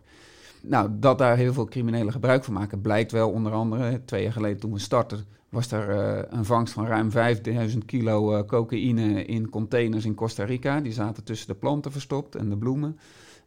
Nou, 0.63 0.91
dat 0.93 1.19
daar 1.19 1.37
heel 1.37 1.53
veel 1.53 1.65
criminelen 1.65 2.13
gebruik 2.13 2.45
van 2.45 2.55
maken, 2.55 2.81
blijkt 2.81 3.13
wel 3.13 3.31
onder 3.31 3.53
andere. 3.53 4.05
Twee 4.05 4.23
jaar 4.23 4.33
geleden 4.33 4.61
toen 4.61 4.73
we 4.73 4.79
startten, 4.79 5.25
was 5.49 5.73
er 5.73 5.89
uh, 5.89 6.23
een 6.29 6.45
vangst 6.45 6.73
van 6.73 6.87
ruim 6.87 7.11
5000 7.11 7.85
kilo 7.85 8.37
uh, 8.37 8.45
cocaïne 8.47 9.25
in 9.25 9.49
containers 9.49 10.05
in 10.05 10.15
Costa 10.15 10.45
Rica. 10.45 10.81
Die 10.81 10.93
zaten 10.93 11.25
tussen 11.25 11.49
de 11.49 11.55
planten 11.55 11.93
verstopt 11.93 12.35
en 12.35 12.49
de 12.49 12.57
bloemen. 12.57 12.99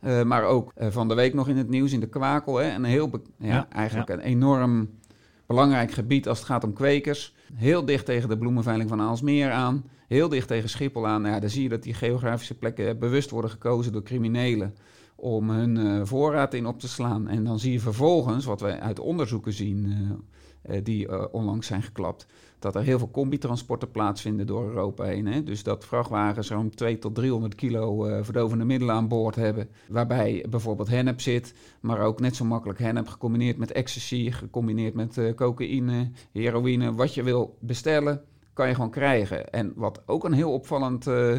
Uh, 0.01 0.23
maar 0.23 0.43
ook 0.43 0.71
van 0.77 1.07
de 1.07 1.13
week 1.13 1.33
nog 1.33 1.47
in 1.47 1.57
het 1.57 1.69
nieuws 1.69 1.91
in 1.91 1.99
de 1.99 2.09
kwakel. 2.09 2.57
Hè, 2.57 2.75
een 2.75 2.83
heel, 2.83 3.09
ja, 3.37 3.47
ja, 3.47 3.69
eigenlijk 3.69 4.09
ja. 4.09 4.13
een 4.13 4.21
enorm 4.21 4.89
belangrijk 5.45 5.91
gebied 5.91 6.27
als 6.27 6.37
het 6.37 6.47
gaat 6.47 6.63
om 6.63 6.73
kwekers. 6.73 7.35
Heel 7.53 7.85
dicht 7.85 8.05
tegen 8.05 8.29
de 8.29 8.37
bloemenveiling 8.37 8.89
van 8.89 9.01
Aalsmeer 9.01 9.51
aan. 9.51 9.83
Heel 10.07 10.29
dicht 10.29 10.47
tegen 10.47 10.69
Schiphol 10.69 11.07
aan. 11.07 11.23
Ja, 11.23 11.39
dan 11.39 11.49
zie 11.49 11.63
je 11.63 11.69
dat 11.69 11.83
die 11.83 11.93
geografische 11.93 12.57
plekken 12.57 12.99
bewust 12.99 13.29
worden 13.29 13.51
gekozen 13.51 13.91
door 13.91 14.03
criminelen 14.03 14.75
om 15.15 15.49
hun 15.49 15.75
uh, 15.75 16.01
voorraad 16.03 16.53
in 16.53 16.65
op 16.65 16.79
te 16.79 16.87
slaan. 16.87 17.27
En 17.27 17.43
dan 17.43 17.59
zie 17.59 17.71
je 17.71 17.79
vervolgens, 17.79 18.45
wat 18.45 18.61
wij 18.61 18.79
uit 18.79 18.99
onderzoeken 18.99 19.53
zien, 19.53 19.85
uh, 19.85 20.75
uh, 20.75 20.83
die 20.83 21.31
onlangs 21.33 21.67
zijn 21.67 21.83
geklapt, 21.83 22.25
dat 22.61 22.75
er 22.75 22.81
heel 22.81 22.97
veel 22.97 23.11
combitransporten 23.11 23.91
plaatsvinden 23.91 24.47
door 24.47 24.67
Europa 24.67 25.03
heen. 25.03 25.25
Hè? 25.25 25.43
Dus 25.43 25.63
dat 25.63 25.85
vrachtwagens 25.85 26.47
zo'n 26.47 26.69
2 26.69 26.97
tot 26.97 27.15
300 27.15 27.55
kilo 27.55 27.97
verdovende 28.23 28.65
middelen 28.65 28.95
aan 28.95 29.07
boord 29.07 29.35
hebben, 29.35 29.69
waarbij 29.87 30.45
bijvoorbeeld 30.49 30.87
hennep 30.87 31.21
zit, 31.21 31.53
maar 31.79 31.99
ook 31.99 32.19
net 32.19 32.35
zo 32.35 32.45
makkelijk 32.45 32.79
hennep 32.79 33.07
gecombineerd 33.07 33.57
met 33.57 33.71
ecstasy, 33.71 34.31
gecombineerd 34.31 34.93
met 34.93 35.33
cocaïne, 35.35 36.11
heroïne, 36.31 36.93
wat 36.93 37.13
je 37.13 37.23
wil 37.23 37.57
bestellen, 37.59 38.21
kan 38.53 38.67
je 38.67 38.75
gewoon 38.75 38.89
krijgen. 38.89 39.51
En 39.51 39.73
wat 39.75 40.01
ook 40.05 40.23
een 40.23 40.33
heel 40.33 40.53
opvallend 40.53 41.07
uh, 41.07 41.37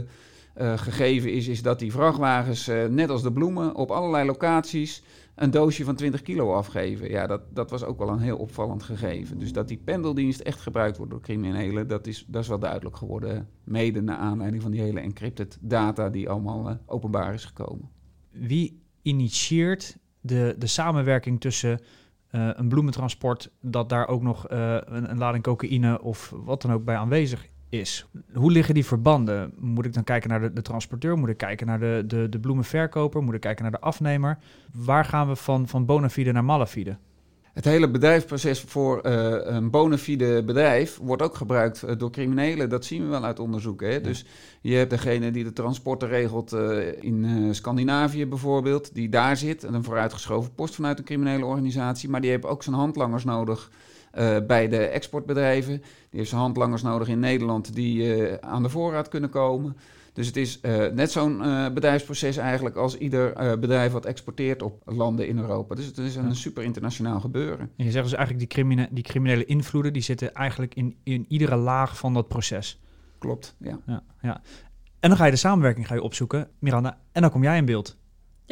gegeven 0.54 1.32
is, 1.32 1.48
is 1.48 1.62
dat 1.62 1.78
die 1.78 1.92
vrachtwagens, 1.92 2.70
net 2.88 3.10
als 3.10 3.22
de 3.22 3.32
bloemen, 3.32 3.74
op 3.74 3.90
allerlei 3.90 4.26
locaties 4.26 5.02
een 5.34 5.50
doosje 5.50 5.84
van 5.84 5.94
20 5.94 6.22
kilo 6.22 6.52
afgeven. 6.52 7.10
Ja, 7.10 7.26
dat, 7.26 7.40
dat 7.54 7.70
was 7.70 7.84
ook 7.84 7.98
wel 7.98 8.08
een 8.08 8.18
heel 8.18 8.36
opvallend 8.36 8.82
gegeven. 8.82 9.38
Dus 9.38 9.52
dat 9.52 9.68
die 9.68 9.80
pendeldienst 9.84 10.40
echt 10.40 10.60
gebruikt 10.60 10.96
wordt 10.96 11.12
door 11.12 11.20
criminelen, 11.20 11.88
dat 11.88 12.06
is, 12.06 12.24
dat 12.28 12.42
is 12.42 12.48
wel 12.48 12.58
duidelijk 12.58 12.96
geworden. 12.96 13.48
Mede 13.64 14.02
naar 14.02 14.16
aanleiding 14.16 14.62
van 14.62 14.70
die 14.70 14.80
hele 14.80 15.00
encrypted 15.00 15.58
data 15.60 16.10
die 16.10 16.28
allemaal 16.28 16.70
uh, 16.70 16.74
openbaar 16.86 17.34
is 17.34 17.44
gekomen. 17.44 17.90
Wie 18.30 18.82
initieert 19.02 19.96
de, 20.20 20.54
de 20.58 20.66
samenwerking 20.66 21.40
tussen 21.40 21.80
een 22.30 22.68
bloementransport, 22.68 23.50
dat 23.60 23.88
daar 23.88 24.08
ook 24.08 24.22
nog 24.22 24.44
een, 24.48 25.10
een 25.10 25.18
lading 25.18 25.44
cocaïne 25.44 26.02
of 26.02 26.32
wat 26.44 26.62
dan 26.62 26.72
ook 26.72 26.84
bij 26.84 26.96
aanwezig 26.96 27.48
is. 27.72 28.06
Hoe 28.32 28.50
liggen 28.50 28.74
die 28.74 28.86
verbanden? 28.86 29.52
Moet 29.58 29.84
ik 29.86 29.92
dan 29.92 30.04
kijken 30.04 30.30
naar 30.30 30.40
de, 30.40 30.52
de 30.52 30.62
transporteur? 30.62 31.18
Moet 31.18 31.28
ik 31.28 31.36
kijken 31.36 31.66
naar 31.66 31.80
de, 31.80 32.04
de, 32.06 32.28
de 32.28 32.40
bloemenverkoper? 32.40 33.22
Moet 33.22 33.34
ik 33.34 33.40
kijken 33.40 33.62
naar 33.62 33.72
de 33.72 33.80
afnemer? 33.80 34.38
Waar 34.72 35.04
gaan 35.04 35.28
we 35.28 35.36
van, 35.36 35.68
van 35.68 35.86
bona 35.86 36.10
fide 36.10 36.32
naar 36.32 36.44
malafide? 36.44 36.96
Het 37.52 37.64
hele 37.64 37.90
bedrijfsproces 37.90 38.60
voor 38.60 39.06
uh, 39.06 39.36
een 39.42 39.70
bona 39.70 39.98
fide 39.98 40.44
bedrijf 40.44 40.98
wordt 41.02 41.22
ook 41.22 41.34
gebruikt 41.34 41.82
uh, 41.84 41.90
door 41.98 42.10
criminelen. 42.10 42.68
Dat 42.68 42.84
zien 42.84 43.02
we 43.02 43.08
wel 43.08 43.24
uit 43.24 43.38
onderzoeken. 43.38 43.88
Hè? 43.88 43.94
Ja. 43.94 44.00
Dus 44.00 44.24
je 44.60 44.74
hebt 44.74 44.90
degene 44.90 45.30
die 45.30 45.44
de 45.44 45.52
transporten 45.52 46.08
regelt 46.08 46.52
uh, 46.52 47.02
in 47.02 47.48
Scandinavië 47.54 48.26
bijvoorbeeld, 48.26 48.94
die 48.94 49.08
daar 49.08 49.36
zit. 49.36 49.62
Een 49.62 49.84
vooruitgeschoven 49.84 50.54
post 50.54 50.74
vanuit 50.74 50.98
een 50.98 51.04
criminele 51.04 51.44
organisatie. 51.44 52.08
Maar 52.08 52.20
die 52.20 52.30
hebben 52.30 52.50
ook 52.50 52.62
zijn 52.62 52.76
handlangers 52.76 53.24
nodig 53.24 53.70
uh, 54.18 54.36
bij 54.46 54.68
de 54.68 54.76
exportbedrijven. 54.76 55.76
Die 55.76 56.18
heeft 56.18 56.28
zijn 56.28 56.40
handlangers 56.40 56.82
nodig 56.82 57.08
in 57.08 57.18
Nederland 57.18 57.74
die 57.74 58.16
uh, 58.16 58.34
aan 58.40 58.62
de 58.62 58.68
voorraad 58.68 59.08
kunnen 59.08 59.30
komen. 59.30 59.76
Dus 60.12 60.26
het 60.26 60.36
is 60.36 60.58
uh, 60.62 60.86
net 60.86 61.10
zo'n 61.10 61.38
bedrijfsproces 61.74 62.36
eigenlijk 62.36 62.76
als 62.76 62.98
ieder 62.98 63.58
bedrijf 63.58 63.92
wat 63.92 64.04
exporteert 64.04 64.62
op 64.62 64.82
landen 64.84 65.28
in 65.28 65.38
Europa. 65.38 65.74
Dus 65.74 65.86
het 65.86 65.98
is 65.98 66.16
een 66.16 66.26
ja. 66.26 66.34
super 66.34 66.62
internationaal 66.62 67.20
gebeuren. 67.20 67.70
En 67.76 67.84
je 67.84 67.90
zegt 67.90 68.04
dus 68.04 68.14
eigenlijk 68.14 68.48
die, 68.48 68.58
crimine 68.58 68.88
die 68.90 69.04
criminele 69.04 69.44
invloeden 69.44 69.92
die 69.92 70.02
zitten 70.02 70.34
eigenlijk 70.34 70.74
in, 70.74 70.96
in 71.02 71.24
iedere 71.28 71.56
laag 71.56 71.98
van 71.98 72.14
dat 72.14 72.28
proces. 72.28 72.80
Klopt, 73.18 73.56
ja. 73.58 73.78
ja, 73.86 74.02
ja. 74.22 74.40
En 75.00 75.08
dan 75.08 75.18
ga 75.18 75.24
je 75.24 75.30
de 75.30 75.36
samenwerking 75.36 75.86
ga 75.86 75.94
je 75.94 76.02
opzoeken, 76.02 76.48
Miranda, 76.58 76.98
en 77.12 77.22
dan 77.22 77.30
kom 77.30 77.42
jij 77.42 77.56
in 77.56 77.64
beeld. 77.64 77.96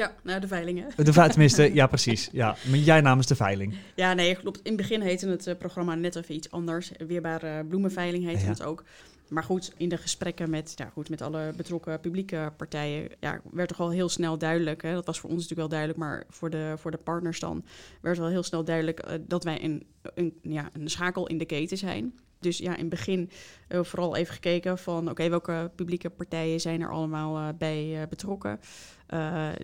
Ja, 0.00 0.14
nou, 0.22 0.40
de 0.40 0.48
veilingen. 0.48 0.90
De 0.96 1.12
tenminste, 1.12 1.74
ja, 1.74 1.86
precies. 1.86 2.28
Ja, 2.32 2.56
maar 2.68 2.78
jij 2.78 3.00
namens 3.00 3.26
de 3.26 3.34
veiling. 3.34 3.74
Ja, 3.94 4.12
nee, 4.12 4.34
klopt. 4.36 4.56
In 4.56 4.72
het 4.72 4.76
begin 4.76 5.00
heette 5.00 5.28
het 5.28 5.46
uh, 5.46 5.54
programma 5.54 5.94
net 5.94 6.16
even 6.16 6.34
iets 6.34 6.50
anders. 6.50 6.90
Weerbare 7.06 7.64
bloemenveiling 7.64 8.24
heette 8.24 8.44
ja. 8.44 8.50
het 8.50 8.62
ook. 8.62 8.84
Maar 9.28 9.44
goed, 9.44 9.72
in 9.76 9.88
de 9.88 9.96
gesprekken 9.96 10.50
met, 10.50 10.72
ja, 10.76 10.90
goed, 10.92 11.08
met 11.08 11.22
alle 11.22 11.52
betrokken 11.56 12.00
publieke 12.00 12.52
partijen 12.56 13.08
ja, 13.20 13.40
werd 13.50 13.68
toch 13.68 13.76
wel 13.76 13.90
heel 13.90 14.08
snel 14.08 14.38
duidelijk. 14.38 14.82
Hè, 14.82 14.92
dat 14.92 15.06
was 15.06 15.20
voor 15.20 15.30
ons 15.30 15.38
natuurlijk 15.42 15.68
wel 15.68 15.78
duidelijk, 15.78 15.98
maar 15.98 16.24
voor 16.28 16.50
de, 16.50 16.74
voor 16.76 16.90
de 16.90 16.96
partners 16.96 17.40
dan 17.40 17.64
werd 18.00 18.18
wel 18.18 18.28
heel 18.28 18.42
snel 18.42 18.64
duidelijk 18.64 19.06
uh, 19.06 19.14
dat 19.20 19.44
wij 19.44 19.64
een, 19.64 19.86
een, 20.14 20.34
ja, 20.42 20.70
een 20.72 20.90
schakel 20.90 21.26
in 21.26 21.38
de 21.38 21.44
keten 21.44 21.78
zijn. 21.78 22.14
Dus 22.40 22.58
ja, 22.58 22.72
in 22.72 22.80
het 22.80 22.88
begin 22.88 23.30
uh, 23.68 23.82
vooral 23.82 24.16
even 24.16 24.34
gekeken 24.34 24.78
van 24.78 25.10
oké, 25.10 25.28
welke 25.28 25.70
publieke 25.74 26.10
partijen 26.10 26.60
zijn 26.60 26.80
er 26.80 26.90
allemaal 26.90 27.38
uh, 27.38 27.48
bij 27.58 28.00
uh, 28.00 28.02
betrokken. 28.08 28.60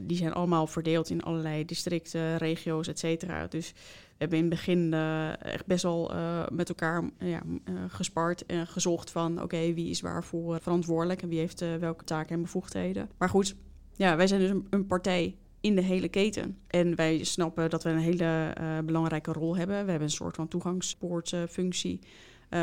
die 0.02 0.16
zijn 0.16 0.32
allemaal 0.32 0.66
verdeeld 0.66 1.10
in 1.10 1.22
allerlei 1.22 1.64
districten, 1.64 2.36
regio's, 2.36 2.88
et 2.88 2.98
cetera. 2.98 3.46
Dus 3.46 3.72
we 3.72 4.14
hebben 4.18 4.38
in 4.38 4.44
het 4.44 4.54
begin 4.54 4.92
echt 5.38 5.66
best 5.66 5.82
wel 5.82 6.12
met 6.52 6.68
elkaar 6.68 7.10
ja, 7.18 7.42
gespart 7.88 8.46
en 8.46 8.66
gezocht 8.66 9.10
van 9.10 9.42
oké, 9.42 9.72
wie 9.74 9.90
is 9.90 10.00
waarvoor 10.00 10.60
verantwoordelijk 10.60 11.22
en 11.22 11.28
wie 11.28 11.38
heeft 11.38 11.78
welke 11.78 12.04
taken 12.04 12.34
en 12.34 12.42
bevoegdheden. 12.42 13.10
Maar 13.18 13.28
goed, 13.28 13.54
ja, 13.92 14.16
wij 14.16 14.26
zijn 14.26 14.40
dus 14.40 14.52
een, 14.70 14.86
partij 14.86 15.36
in 15.60 15.74
de 15.74 15.82
hele 15.82 16.08
keten. 16.08 16.58
En 16.66 16.94
wij 16.94 17.24
snappen 17.24 17.70
dat 17.70 17.82
we 17.82 17.90
een 17.90 17.98
hele 17.98 18.52
belangrijke 18.84 19.32
rol 19.32 19.56
hebben. 19.56 19.84
We 19.84 19.90
hebben 19.90 20.08
een 20.08 20.14
soort 20.14 20.36
van 20.36 20.48
toegangspoortfunctie. 20.48 22.00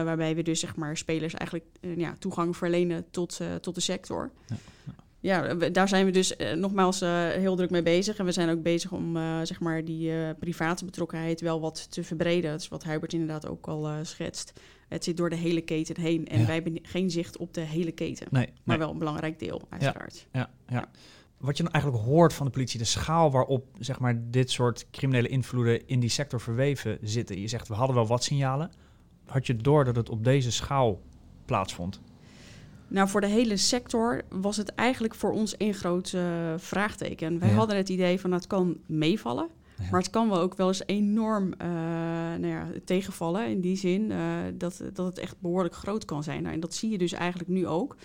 Waarbij 0.02 0.36
we 0.36 0.42
dus 0.42 0.60
zeg 0.60 0.76
maar 0.76 0.98
spelers 0.98 1.34
eigenlijk 1.34 1.70
uh, 1.82 1.98
ja, 1.98 2.16
toegang 2.20 2.58
verlenen 2.58 3.06
tot, 3.12 3.40
uh, 3.42 3.56
tot 3.56 3.76
de 3.76 3.82
sector. 3.82 4.32
Ja, 5.20 5.46
ja. 5.46 5.70
daar 5.70 5.88
zijn 5.88 6.06
we 6.06 6.12
dus 6.12 6.36
nogmaals 6.56 7.00
heel 7.00 7.56
druk 7.56 7.70
mee 7.70 7.84
bezig. 7.84 8.18
En 8.18 8.26
we 8.26 8.32
zijn 8.32 8.50
ook 8.50 8.62
bezig 8.62 8.92
om 8.92 9.18
zeg 9.44 9.60
maar 9.60 9.86
die 9.86 10.34
private 10.34 10.86
betrokkenheid 10.86 11.42
wel 11.42 11.62
wat 11.62 11.92
te 11.92 12.04
verbreden. 12.04 12.52
Dat 12.52 12.62
is 12.62 12.68
wat 12.68 12.84
Hubert 12.84 13.14
inderdaad 13.14 13.48
ook 13.48 13.68
al 13.68 13.90
schetst. 14.02 14.54
Het 14.94 15.04
zit 15.04 15.18
door 15.18 15.30
de 15.30 15.36
hele 15.36 15.62
keten 15.62 16.02
heen. 16.02 16.28
En 16.28 16.46
wij 16.46 16.56
hebben 16.56 16.80
geen 16.82 17.12
zicht 17.12 17.38
op 17.38 17.54
de 17.54 17.62
hele 17.62 17.92
keten. 17.92 18.28
Nee, 18.30 18.50
maar 18.64 18.78
wel 18.78 18.92
een 18.92 18.98
belangrijk 18.98 19.40
deel, 19.40 19.62
uiteraard. 19.70 20.28
Ja, 20.32 20.50
ja, 20.68 20.90
Wat 21.38 21.58
je 21.58 21.70
eigenlijk 21.70 22.04
hoort 22.04 22.34
van 22.34 22.46
de 22.46 22.52
politie, 22.52 22.80
de 22.80 22.86
schaal 22.86 23.32
waarop 23.32 23.66
zeg 23.80 24.00
maar, 24.00 24.22
dit 24.32 24.52
soort 24.52 24.86
criminele 24.92 25.28
invloeden 25.28 25.88
in 25.88 26.00
die 26.00 26.10
sector 26.10 26.42
verweven 26.42 26.98
zitten. 27.02 27.40
Je 27.40 27.48
zegt, 27.48 27.68
we 27.68 27.74
hadden 27.74 27.96
wel 27.96 28.08
wat 28.08 28.24
signalen 28.24 28.72
had 29.26 29.48
je 29.48 29.56
door 29.56 29.86
dat 29.86 29.96
het 29.96 30.10
op 30.10 30.24
deze 30.24 30.52
schaal 30.52 31.02
plaatsvond? 31.46 32.02
Nou, 32.88 33.10
voor 33.10 33.22
de 33.22 33.28
hele 33.28 33.58
sector 33.58 34.22
was 34.30 34.58
het 34.58 34.76
eigenlijk 34.76 35.16
voor 35.16 35.32
ons 35.32 35.58
één 35.58 35.74
groot 35.74 36.12
uh, 36.16 36.24
vraagteken. 36.58 37.40
Wij 37.40 37.50
hadden 37.50 37.78
het 37.78 37.90
idee 37.90 38.20
van 38.20 38.32
het 38.32 38.48
kan 38.48 38.78
meevallen. 38.86 39.48
Maar 39.92 40.00
het 40.00 40.10
kan 40.10 40.30
wel 40.30 40.40
ook 40.40 40.56
wel 40.56 40.68
eens 40.68 40.84
enorm 40.86 41.46
uh, 41.46 41.68
nou 42.40 42.48
ja, 42.48 42.68
tegenvallen. 42.86 43.50
In 43.50 43.62
die 43.62 43.76
zin 43.76 44.10
uh, 44.10 44.18
dat, 44.54 44.82
dat 44.94 45.06
het 45.06 45.18
echt 45.18 45.40
behoorlijk 45.40 45.76
groot 45.76 46.06
kan 46.06 46.24
zijn. 46.24 46.42
Nou, 46.42 46.54
en 46.54 46.60
dat 46.60 46.74
zie 46.74 46.90
je 46.90 46.98
dus 46.98 47.12
eigenlijk 47.12 47.50
nu 47.50 47.68
ook. 47.68 47.96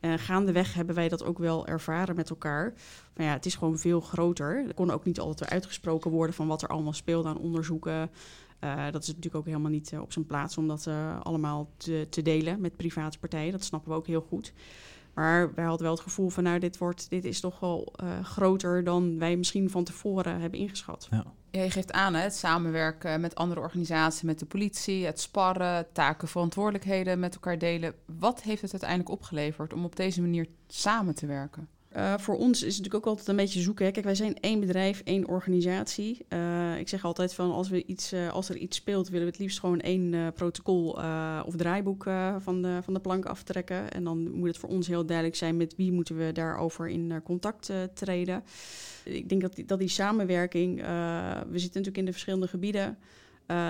Uh, 0.00 0.12
gaandeweg 0.16 0.74
hebben 0.74 0.94
wij 0.94 1.08
dat 1.08 1.24
ook 1.24 1.38
wel 1.38 1.66
ervaren 1.66 2.16
met 2.16 2.30
elkaar. 2.30 2.74
Maar 3.16 3.26
ja, 3.26 3.32
het 3.32 3.46
is 3.46 3.54
gewoon 3.54 3.78
veel 3.78 4.00
groter. 4.00 4.64
Er 4.66 4.74
kon 4.74 4.90
ook 4.90 5.04
niet 5.04 5.20
altijd 5.20 5.50
uitgesproken 5.50 6.10
worden 6.10 6.34
van 6.34 6.46
wat 6.46 6.62
er 6.62 6.68
allemaal 6.68 6.92
speelde 6.92 7.28
aan 7.28 7.38
onderzoeken. 7.38 8.10
Uh, 8.60 8.84
dat 8.90 9.02
is 9.02 9.08
natuurlijk 9.08 9.34
ook 9.34 9.46
helemaal 9.46 9.70
niet 9.70 9.92
uh, 9.92 10.00
op 10.00 10.12
zijn 10.12 10.26
plaats 10.26 10.58
om 10.58 10.68
dat 10.68 10.86
uh, 10.88 11.20
allemaal 11.20 11.70
te, 11.76 12.06
te, 12.10 12.22
delen 12.22 12.60
met 12.60 12.76
private 12.76 13.18
partijen. 13.18 13.52
Dat 13.52 13.64
snappen 13.64 13.90
we 13.90 13.96
ook 13.96 14.06
heel 14.06 14.26
goed. 14.28 14.52
Maar 15.14 15.54
wij 15.54 15.64
hadden 15.64 15.82
wel 15.82 15.94
het 15.94 16.02
gevoel 16.02 16.28
van, 16.28 16.42
nou, 16.42 16.58
dit, 16.58 16.78
wordt, 16.78 17.10
dit 17.10 17.24
is 17.24 17.40
toch 17.40 17.60
wel 17.60 17.92
groter 18.22 18.84
dan 18.84 19.18
wij 19.18 19.36
misschien 19.36 19.70
van 19.70 19.84
tevoren 19.84 20.40
hebben 20.40 20.60
ingeschat. 20.60 21.08
Ja. 21.10 21.24
Ja, 21.56 21.62
je 21.62 21.70
geeft 21.70 21.92
aan 21.92 22.14
hè, 22.14 22.22
het 22.22 22.34
samenwerken 22.34 23.20
met 23.20 23.34
andere 23.34 23.60
organisaties, 23.60 24.22
met 24.22 24.38
de 24.38 24.46
politie, 24.46 25.04
het 25.04 25.20
sparren, 25.20 25.86
taken, 25.92 26.28
verantwoordelijkheden 26.28 27.18
met 27.18 27.34
elkaar 27.34 27.58
delen. 27.58 27.94
Wat 28.18 28.42
heeft 28.42 28.62
het 28.62 28.70
uiteindelijk 28.70 29.10
opgeleverd 29.10 29.72
om 29.72 29.84
op 29.84 29.96
deze 29.96 30.20
manier 30.20 30.46
samen 30.66 31.14
te 31.14 31.26
werken? 31.26 31.68
Uh, 31.96 32.14
voor 32.18 32.36
ons 32.36 32.62
is 32.62 32.74
het 32.74 32.84
natuurlijk 32.84 32.94
ook 32.94 33.06
altijd 33.06 33.28
een 33.28 33.36
beetje 33.36 33.60
zoeken. 33.60 33.84
Hè. 33.84 33.90
Kijk, 33.90 34.04
wij 34.04 34.14
zijn 34.14 34.40
één 34.40 34.60
bedrijf, 34.60 35.00
één 35.04 35.28
organisatie. 35.28 36.26
Uh, 36.28 36.78
ik 36.78 36.88
zeg 36.88 37.04
altijd 37.04 37.34
van 37.34 37.50
als, 37.50 37.68
we 37.68 37.84
iets, 37.84 38.12
uh, 38.12 38.32
als 38.32 38.48
er 38.48 38.56
iets 38.56 38.76
speelt, 38.76 39.08
willen 39.08 39.24
we 39.24 39.30
het 39.30 39.40
liefst 39.40 39.60
gewoon 39.60 39.80
één 39.80 40.32
protocol 40.32 40.90
of 41.46 41.56
draaiboek 41.56 42.02
van, 42.38 42.62
de, 42.62 42.78
van 42.82 42.94
de 42.94 43.00
plank 43.00 43.24
aftrekken. 43.24 43.90
En 43.90 44.04
dan 44.04 44.30
moet 44.30 44.48
het 44.48 44.58
voor 44.58 44.68
ons 44.68 44.86
heel 44.86 45.06
duidelijk 45.06 45.36
zijn 45.36 45.56
met 45.56 45.76
wie 45.76 45.92
moeten 45.92 46.16
we 46.16 46.32
daarover 46.32 46.88
in 46.88 47.20
contact 47.24 47.72
treden. 47.94 48.44
Ik 49.04 49.28
denk 49.28 49.40
dat 49.40 49.54
die, 49.54 49.64
dat 49.64 49.78
die 49.78 49.88
samenwerking, 49.88 50.76
we 51.50 51.58
zitten 51.58 51.80
natuurlijk 51.80 51.96
in 51.96 52.04
de 52.04 52.12
verschillende 52.12 52.48
gebieden. 52.48 52.98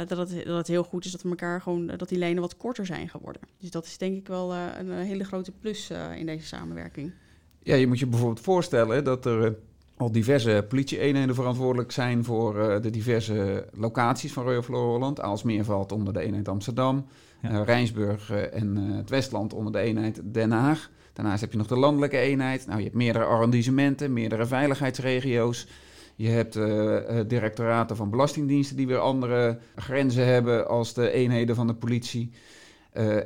dat, 0.06 0.18
het, 0.18 0.44
dat 0.44 0.66
heel 0.66 0.84
goed 0.84 1.04
is 1.04 1.12
dat 1.12 1.22
we 1.22 1.28
elkaar 1.28 1.60
gewoon 1.60 1.86
dat 1.86 2.08
die 2.08 2.18
lijnen 2.18 2.40
wat 2.40 2.56
korter 2.56 2.86
zijn 2.86 3.08
geworden. 3.08 3.42
Dus 3.58 3.70
dat 3.70 3.86
is 3.86 3.98
denk 3.98 4.16
ik 4.16 4.28
wel 4.28 4.54
een 4.54 4.90
hele 4.90 5.24
grote 5.24 5.52
plus 5.52 5.90
in 6.16 6.26
deze 6.26 6.46
samenwerking. 6.46 7.12
Ja, 7.66 7.74
je 7.74 7.86
moet 7.86 7.98
je 7.98 8.06
bijvoorbeeld 8.06 8.40
voorstellen 8.40 9.04
dat 9.04 9.24
er 9.24 9.44
eh, 9.44 9.50
al 9.96 10.12
diverse 10.12 10.64
politie-eenheden 10.68 11.34
verantwoordelijk 11.34 11.92
zijn 11.92 12.24
voor 12.24 12.56
uh, 12.56 12.80
de 12.80 12.90
diverse 12.90 13.66
locaties 13.72 14.32
van 14.32 14.44
Royal 14.44 14.62
Flora 14.62 14.86
Holland. 14.86 15.20
Aalsmeer 15.20 15.64
valt 15.64 15.92
onder 15.92 16.12
de 16.12 16.20
eenheid 16.20 16.48
Amsterdam, 16.48 17.06
ja. 17.42 17.50
uh, 17.50 17.64
Rijnsburg 17.64 18.30
en 18.30 18.76
het 18.76 19.10
Westland 19.10 19.52
onder 19.52 19.72
de 19.72 19.78
eenheid 19.78 20.20
Den 20.24 20.50
Haag. 20.50 20.90
Daarnaast 21.12 21.40
heb 21.40 21.52
je 21.52 21.58
nog 21.58 21.66
de 21.66 21.76
landelijke 21.76 22.18
eenheid. 22.18 22.66
Nou, 22.66 22.78
je 22.78 22.84
hebt 22.84 22.96
meerdere 22.96 23.24
arrondissementen, 23.24 24.12
meerdere 24.12 24.46
veiligheidsregio's. 24.46 25.66
Je 26.16 26.28
hebt 26.28 26.58
directoraten 27.28 27.96
van 27.96 28.10
belastingdiensten 28.10 28.76
die 28.76 28.86
weer 28.86 28.98
andere 28.98 29.58
grenzen 29.76 30.26
hebben 30.26 30.68
als 30.68 30.94
de 30.94 31.10
eenheden 31.10 31.54
van 31.54 31.66
de 31.66 31.74
politie. 31.74 32.30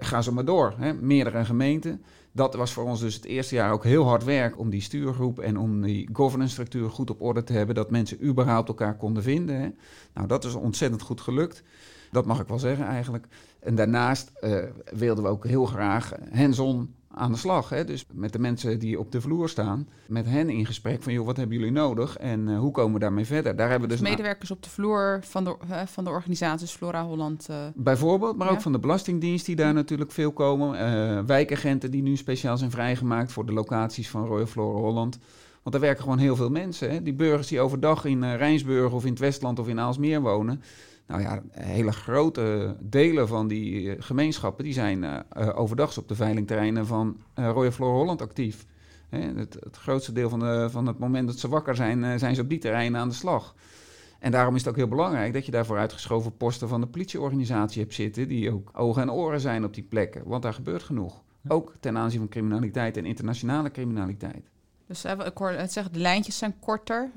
ga 0.00 0.23
zo 0.23 0.32
maar 0.32 0.44
door, 0.44 0.75
hè? 0.78 0.92
meerdere 0.92 1.44
gemeenten 1.44 2.02
dat 2.33 2.55
was 2.55 2.73
voor 2.73 2.85
ons 2.85 3.01
dus 3.01 3.15
het 3.15 3.25
eerste 3.25 3.55
jaar 3.55 3.73
ook 3.73 3.85
heel 3.85 4.05
hard 4.05 4.25
werk 4.25 4.59
om 4.59 4.71
die 4.71 4.81
stuurgroep 4.81 5.39
en 5.39 5.59
om 5.59 5.83
die 5.83 6.09
governance 6.13 6.53
structuur 6.53 6.91
goed 6.91 7.11
op 7.11 7.23
orde 7.23 7.45
te 7.45 7.53
hebben, 7.53 7.75
dat 7.75 7.91
mensen 7.91 8.25
überhaupt 8.25 8.69
elkaar 8.69 8.97
konden 8.97 9.23
vinden. 9.23 9.61
Hè. 9.61 9.69
Nou, 10.15 10.27
dat 10.27 10.45
is 10.45 10.55
ontzettend 10.55 11.03
goed 11.03 11.21
gelukt. 11.21 11.63
Dat 12.11 12.27
mag 12.27 12.41
ik 12.41 12.49
wel 12.49 12.59
zeggen 12.59 12.87
eigenlijk. 12.87 13.27
En 13.61 13.75
daarnaast 13.75 14.33
uh, 14.41 14.65
wilden 14.93 15.25
we 15.25 15.31
ook 15.31 15.47
heel 15.47 15.65
graag 15.67 16.13
hands-on 16.33 16.95
aan 17.14 17.33
de 17.33 17.38
slag. 17.38 17.69
Hè? 17.69 17.85
Dus 17.85 18.07
met 18.12 18.33
de 18.33 18.38
mensen 18.38 18.79
die 18.79 18.99
op 18.99 19.12
de 19.12 19.21
vloer 19.21 19.49
staan, 19.49 19.88
met 20.07 20.26
hen 20.26 20.50
in 20.50 20.67
gesprek 20.67 21.02
van 21.02 21.12
joh, 21.12 21.26
wat 21.26 21.37
hebben 21.37 21.57
jullie 21.57 21.73
nodig 21.73 22.17
en 22.17 22.49
uh, 22.49 22.59
hoe 22.59 22.71
komen 22.71 22.93
we 22.93 22.99
daarmee 22.99 23.26
verder? 23.26 23.57
Daar 23.57 23.71
hebben 23.71 23.88
we 23.88 23.95
dus, 23.95 24.02
dus 24.02 24.11
medewerkers 24.11 24.50
op 24.50 24.62
de 24.62 24.71
vloer 24.71 25.19
van 25.23 25.45
de, 25.45 25.57
uh, 25.71 25.81
van 25.87 26.05
de 26.05 26.11
organisaties 26.11 26.73
Flora 26.73 27.05
Holland. 27.05 27.47
Uh, 27.50 27.57
Bijvoorbeeld, 27.75 28.37
maar 28.37 28.47
ja. 28.47 28.52
ook 28.52 28.61
van 28.61 28.73
de 28.73 28.79
Belastingdienst 28.79 29.47
die 29.47 29.57
daar 29.57 29.67
ja. 29.67 29.73
natuurlijk 29.73 30.12
veel 30.12 30.33
komen. 30.33 31.26
wijkagenten 31.26 31.90
die 31.90 32.02
nu 32.02 32.17
speciaal 32.17 32.57
zijn 32.57 32.71
vrijgemaakt 32.71 33.33
voor 33.33 33.47
de 33.47 33.52
locaties 33.52 34.11
van 34.11 34.26
Royal 34.26 34.47
Flora 34.47 34.79
Holland. 34.79 35.19
Want 35.62 35.75
daar 35.75 35.81
werken 35.81 36.02
gewoon 36.02 36.19
heel 36.19 36.37
veel 36.37 36.50
mensen. 36.50 36.90
Hè? 36.90 37.02
Die 37.02 37.14
burgers 37.14 37.49
die 37.49 37.61
overdag 37.61 38.05
in 38.05 38.35
Rijnsburg 38.37 38.93
of 38.93 39.05
in 39.05 39.11
het 39.11 39.19
Westland 39.19 39.59
of 39.59 39.69
in 39.69 39.81
Aalsmeer 39.81 40.21
wonen, 40.21 40.62
nou 41.11 41.23
ja, 41.23 41.43
hele 41.50 41.93
grote 41.93 42.76
delen 42.81 43.29
van 43.29 43.49
die 43.49 43.95
eh, 43.95 44.02
gemeenschappen 44.02 44.64
die 44.64 44.73
zijn 44.73 45.02
uh, 45.02 45.21
overdags 45.55 45.99
op 45.99 46.09
de 46.09 46.14
veilingterreinen 46.14 46.87
van 46.87 47.17
uh, 47.38 47.50
Royal 47.50 47.73
Flora 47.73 47.97
Holland 47.97 48.23
actief. 48.23 48.67
Hè, 49.09 49.19
het, 49.19 49.57
het, 49.61 49.76
grootste 49.76 50.12
deel 50.12 50.29
van, 50.29 50.38
de, 50.38 50.69
van 50.71 50.87
het 50.87 50.99
moment 50.99 51.26
dat 51.26 51.38
ze 51.38 51.49
wakker 51.49 51.76
zijn, 51.76 52.19
zijn 52.19 52.35
ze 52.35 52.40
op 52.40 52.49
die 52.49 52.59
terreinen 52.59 53.00
aan 53.00 53.09
de 53.09 53.14
slag. 53.14 53.55
En 54.19 54.31
daarom 54.31 54.55
is 54.55 54.61
het 54.61 54.71
ook 54.71 54.76
heel 54.76 54.88
belangrijk 54.88 55.33
dat 55.33 55.47
je 55.47 55.52
daarvoor 55.52 55.79
uitgeschoven 55.79 56.37
posten 56.37 56.69
van 56.69 56.81
de 56.81 56.87
politieorganisatie 56.87 57.83
hebt 57.83 57.95
zitten, 57.95 58.29
die 58.29 58.52
ook 58.52 58.71
ogen 58.75 59.02
en 59.02 59.11
oren 59.11 59.40
zijn 59.40 59.64
op 59.64 59.75
die 59.75 59.83
plekken. 59.83 60.23
Want 60.25 60.43
daar 60.43 60.55
gebeurt 60.55 60.83
genoeg. 60.83 61.23
Ook 61.49 61.75
ten 61.81 61.97
aanzien 61.99 62.19
van 62.19 62.29
criminaliteit 62.29 62.97
en 62.97 63.05
internationale 63.05 63.71
criminaliteit. 63.71 64.50
Dus 64.87 65.05
ik 65.05 65.38
hoor 65.38 65.50
het 65.50 65.73
zeggen, 65.73 65.93
de 65.93 65.99
lijntjes 65.99 66.38
zijn 66.38 66.55
korter, 66.61 67.11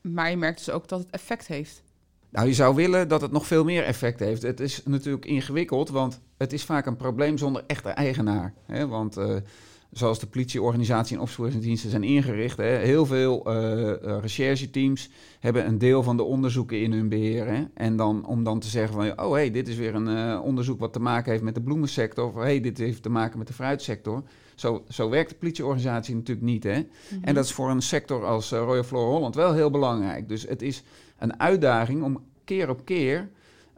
maar 0.00 0.30
je 0.30 0.36
merkt 0.36 0.58
dus 0.58 0.70
ook 0.70 0.88
dat 0.88 0.98
het 1.00 1.10
effect 1.10 1.46
heeft. 1.46 1.82
Nou, 2.30 2.46
je 2.46 2.54
zou 2.54 2.74
willen 2.74 3.08
dat 3.08 3.20
het 3.20 3.32
nog 3.32 3.46
veel 3.46 3.64
meer 3.64 3.84
effect 3.84 4.20
heeft. 4.20 4.42
Het 4.42 4.60
is 4.60 4.82
natuurlijk 4.84 5.24
ingewikkeld, 5.24 5.88
want 5.88 6.20
het 6.36 6.52
is 6.52 6.64
vaak 6.64 6.86
een 6.86 6.96
probleem 6.96 7.38
zonder 7.38 7.64
echte 7.66 7.88
eigenaar. 7.88 8.54
Hè? 8.66 8.88
Want 8.88 9.18
uh, 9.18 9.36
zoals 9.90 10.18
de 10.18 10.26
politieorganisatie 10.26 11.16
en 11.16 11.22
opsporingsdiensten 11.22 11.90
zijn 11.90 12.04
ingericht, 12.04 12.56
hè, 12.56 12.76
heel 12.76 13.06
veel 13.06 13.52
uh, 13.52 13.92
rechercheteams 14.20 15.10
hebben 15.40 15.66
een 15.66 15.78
deel 15.78 16.02
van 16.02 16.16
de 16.16 16.22
onderzoeken 16.22 16.80
in 16.80 16.92
hun 16.92 17.08
beheer. 17.08 17.46
Hè? 17.46 17.64
En 17.74 17.96
dan 17.96 18.26
om 18.26 18.44
dan 18.44 18.60
te 18.60 18.68
zeggen 18.68 18.94
van, 18.94 19.24
oh 19.26 19.32
hey, 19.32 19.50
dit 19.50 19.68
is 19.68 19.76
weer 19.76 19.94
een 19.94 20.08
uh, 20.08 20.40
onderzoek 20.44 20.80
wat 20.80 20.92
te 20.92 21.00
maken 21.00 21.30
heeft 21.30 21.44
met 21.44 21.54
de 21.54 21.62
bloemensector, 21.62 22.26
of 22.26 22.34
hey, 22.34 22.60
dit 22.60 22.78
heeft 22.78 23.02
te 23.02 23.08
maken 23.08 23.38
met 23.38 23.46
de 23.46 23.52
fruitsector. 23.52 24.22
Zo, 24.54 24.84
zo 24.88 25.08
werkt 25.08 25.30
de 25.30 25.36
politieorganisatie 25.36 26.14
natuurlijk 26.14 26.46
niet. 26.46 26.64
Hè? 26.64 26.78
Mm 26.78 26.88
-hmm. 27.08 27.22
En 27.22 27.34
dat 27.34 27.44
is 27.44 27.52
voor 27.52 27.70
een 27.70 27.82
sector 27.82 28.24
als 28.24 28.50
Royal 28.50 28.82
Flora 28.82 29.10
Holland 29.10 29.34
wel 29.34 29.52
heel 29.52 29.70
belangrijk. 29.70 30.28
Dus 30.28 30.48
het 30.48 30.62
is 30.62 30.82
een 31.18 31.40
uitdaging 31.40 32.02
om 32.02 32.24
keer 32.44 32.68
op 32.68 32.84
keer 32.84 33.28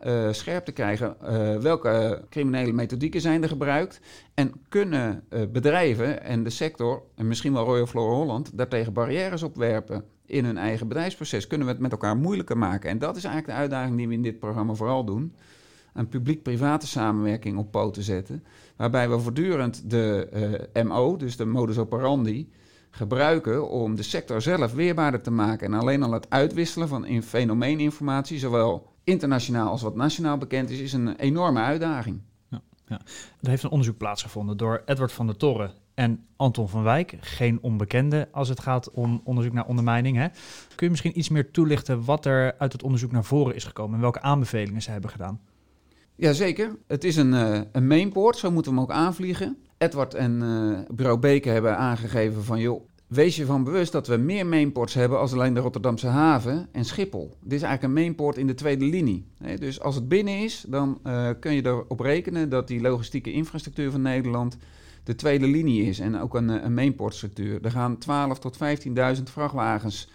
uh, 0.07 0.33
scherp 0.33 0.65
te 0.65 0.73
krijgen 0.73 1.17
uh, 1.23 1.57
welke 1.57 2.25
criminele 2.31 2.73
methodieken 2.73 3.21
zijn 3.21 3.43
er 3.43 3.49
gebruikt. 3.49 4.01
En 4.35 4.53
kunnen 4.69 5.25
uh, 5.31 5.41
bedrijven 5.53 6.23
en 6.23 6.45
de 6.45 6.51
sector, 6.51 7.03
en 7.15 7.29
misschien 7.29 7.53
wel 7.53 7.65
Royal 7.65 7.87
Flora 7.87 8.15
Holland, 8.15 8.59
daartegen 8.59 8.93
barrières 8.93 9.43
opwerpen 9.43 10.05
in 10.27 10.45
hun 10.45 10.59
eigen 10.59 10.89
bedrijfsproces. 10.89 11.47
Kunnen 11.47 11.67
we 11.67 11.73
het 11.73 11.83
met 11.83 11.93
elkaar 11.93 12.17
moeilijker 12.17 12.59
maken? 12.59 12.91
En 12.91 12.99
dat 12.99 13.17
is 13.17 13.25
eigenlijk 13.25 13.55
de 13.55 13.61
uitdaging 13.63 13.97
die 13.97 14.09
we 14.09 14.15
in 14.15 14.23
dit 14.23 14.39
programma 14.39 14.75
vooral 14.75 15.05
doen. 15.05 15.35
Een 15.95 16.09
publiek-private 16.09 16.87
samenwerking 16.87 17.59
op 17.59 17.71
poten 17.71 18.03
zetten. 18.03 18.45
Waarbij 18.77 19.09
we 19.09 19.19
voortdurend 19.19 19.91
de 19.91 20.69
MO, 20.85 21.17
dus 21.17 21.37
de 21.37 21.47
modus 21.47 21.79
operandi, 21.79 22.49
gebruiken 22.91 23.71
om 23.71 23.97
de 23.97 24.03
sector 24.03 24.43
zelf 24.43 24.73
weerbaarder 24.73 25.23
te 25.23 25.31
maken. 25.31 25.73
En 25.73 25.79
alleen 25.79 26.03
al 26.03 26.13
het 26.13 26.31
uitwisselen 26.31 26.89
van 26.89 27.07
in 27.07 27.23
fenomeeninformatie, 27.23 28.39
zowel 28.39 28.93
internationaal 29.05 29.71
als 29.71 29.83
wat 29.83 29.97
nationaal 29.97 30.39
bekend 30.39 30.71
is, 30.71 30.79
is 30.79 30.93
een 30.93 31.17
enorme 31.17 31.61
uitdaging. 31.61 32.21
Ja. 32.89 33.01
Er 33.41 33.49
heeft 33.49 33.63
een 33.63 33.71
onderzoek 33.71 33.97
plaatsgevonden 33.97 34.57
door 34.57 34.83
Edward 34.85 35.13
van 35.13 35.27
der 35.27 35.37
Torre 35.37 35.71
en 35.95 36.27
Anton 36.37 36.69
van 36.69 36.83
Wijk. 36.83 37.17
Geen 37.21 37.59
onbekende 37.63 38.29
als 38.33 38.49
het 38.49 38.61
gaat 38.61 38.91
om 38.91 39.21
onderzoek 39.25 39.53
naar 39.53 39.67
ondermijning. 39.67 40.17
Hè? 40.17 40.29
Kun 40.75 40.87
je 40.87 40.91
misschien 40.91 41.19
iets 41.19 41.29
meer 41.29 41.51
toelichten 41.51 42.05
wat 42.05 42.25
er 42.25 42.55
uit 42.59 42.73
het 42.73 42.83
onderzoek 42.83 43.13
naar 43.13 43.25
voren 43.25 43.55
is 43.55 43.65
gekomen 43.65 43.95
en 43.95 44.01
welke 44.01 44.21
aanbevelingen 44.21 44.83
ze 44.83 44.91
hebben 44.91 45.11
gedaan? 45.11 45.41
Jazeker. 46.15 46.77
Het 46.87 47.05
is 47.05 47.17
een, 47.17 47.33
uh, 47.33 47.61
een 47.73 47.87
mainport, 47.87 48.37
zo 48.37 48.51
moeten 48.51 48.73
we 48.73 48.79
hem 48.79 48.87
ook 48.89 48.95
aanvliegen. 48.95 49.57
Edward 49.79 50.15
en 50.15 50.43
uh, 50.43 50.79
bureau 50.95 51.19
Beke 51.19 51.49
hebben 51.49 51.77
aangegeven 51.77 52.45
van... 52.45 52.61
joh, 52.61 52.83
wees 53.07 53.37
je 53.37 53.47
van 53.47 53.65
bewust 53.65 53.93
dat 53.93 54.07
we 54.07 54.17
meer 54.17 54.47
mainports 54.47 54.95
hebben 54.95 55.19
als 55.19 55.33
alleen 55.33 55.55
de 55.55 55.61
Rotterdamse 55.61 56.07
haven 56.07 56.69
en 56.73 56.85
Schiphol. 56.85 57.37
Dit 57.41 57.53
is 57.53 57.63
eigenlijk 57.63 57.83
een 57.83 58.03
mainport 58.03 58.37
in 58.37 58.47
de 58.47 58.55
tweede 58.55 58.85
linie. 58.85 59.27
Dus 59.59 59.81
als 59.81 59.95
het 59.95 60.09
binnen 60.09 60.39
is, 60.39 60.65
dan 60.69 61.01
uh, 61.07 61.29
kun 61.41 61.53
je 61.53 61.67
erop 61.67 62.01
rekenen 62.01 62.49
dat 62.49 62.69
die 62.69 62.81
logistieke 62.81 63.33
infrastructuur 63.33 63.91
van 63.91 64.03
Nederland 64.03 64.57
de 65.05 65.15
tweede 65.15 65.47
linie 65.47 65.83
is. 65.83 65.99
En 65.99 66.21
ook 66.21 66.35
een, 66.35 66.49
een 66.49 66.75
mainportstructuur. 66.75 67.65
Er 67.65 67.71
gaan 67.71 67.99
12.000 68.35 68.39
tot 68.41 68.59
15.000 69.17 69.23
vrachtwagens 69.23 70.09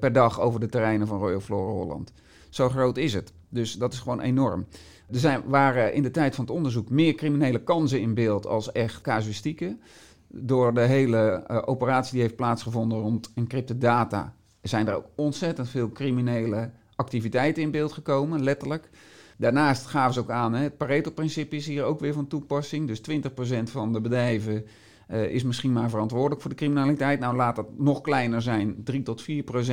per 0.00 0.12
dag 0.12 0.40
over 0.40 0.60
de 0.60 0.68
terreinen 0.68 1.06
van 1.06 1.18
Royal 1.18 1.40
Flora 1.40 1.72
Holland. 1.72 2.12
Zo 2.48 2.68
groot 2.68 2.96
is 2.96 3.14
het. 3.14 3.32
Dus 3.48 3.72
dat 3.72 3.92
is 3.92 3.98
gewoon 3.98 4.20
enorm. 4.20 4.66
Er 5.10 5.18
zijn, 5.18 5.42
waren 5.46 5.94
in 5.94 6.02
de 6.02 6.10
tijd 6.10 6.34
van 6.34 6.44
het 6.44 6.54
onderzoek 6.54 6.90
meer 6.90 7.14
criminele 7.14 7.62
kansen 7.62 8.00
in 8.00 8.14
beeld 8.14 8.46
als 8.46 8.72
echt 8.72 9.00
casuïstieken 9.00 9.80
door 10.28 10.74
de 10.74 10.80
hele 10.80 11.44
uh, 11.50 11.62
operatie 11.64 12.12
die 12.12 12.20
heeft 12.20 12.36
plaatsgevonden 12.36 12.98
rond 12.98 13.32
encrypte 13.34 13.78
data, 13.78 14.34
zijn 14.62 14.88
er 14.88 14.94
ook 14.94 15.06
ontzettend 15.14 15.68
veel 15.68 15.92
criminele 15.92 16.70
activiteiten 16.96 17.62
in 17.62 17.70
beeld 17.70 17.92
gekomen, 17.92 18.42
letterlijk. 18.42 18.90
Daarnaast 19.36 19.86
gaven 19.86 20.14
ze 20.14 20.20
ook 20.20 20.30
aan, 20.30 20.54
hè, 20.54 20.62
het 20.62 20.76
Pareto-principe 20.76 21.56
is 21.56 21.66
hier 21.66 21.84
ook 21.84 22.00
weer 22.00 22.12
van 22.12 22.26
toepassing. 22.26 22.86
Dus 22.86 23.00
20% 23.00 23.62
van 23.62 23.92
de 23.92 24.00
bedrijven 24.00 24.64
uh, 25.10 25.22
is 25.22 25.42
misschien 25.42 25.72
maar 25.72 25.90
verantwoordelijk 25.90 26.40
voor 26.40 26.50
de 26.50 26.56
criminaliteit. 26.56 27.20
Nou, 27.20 27.36
laat 27.36 27.56
dat 27.56 27.78
nog 27.78 28.00
kleiner 28.00 28.42
zijn, 28.42 28.84
3 28.84 29.02
tot 29.02 29.22
4%. 29.22 29.26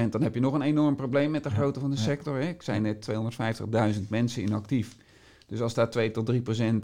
Dan 0.10 0.22
heb 0.22 0.34
je 0.34 0.40
nog 0.40 0.54
een 0.54 0.62
enorm 0.62 0.96
probleem 0.96 1.32
met 1.32 1.44
de 1.44 1.50
grootte 1.50 1.80
van 1.80 1.90
de 1.90 1.98
sector. 1.98 2.36
Hè. 2.36 2.48
Ik 2.48 2.62
zei 2.62 2.80
net 2.80 3.10
250.000 3.96 4.08
mensen 4.10 4.42
inactief. 4.42 4.98
Dus 5.52 5.62
als 5.62 5.74
daar 5.74 5.90
2 5.90 6.12
tot 6.12 6.32
3% 6.32 6.36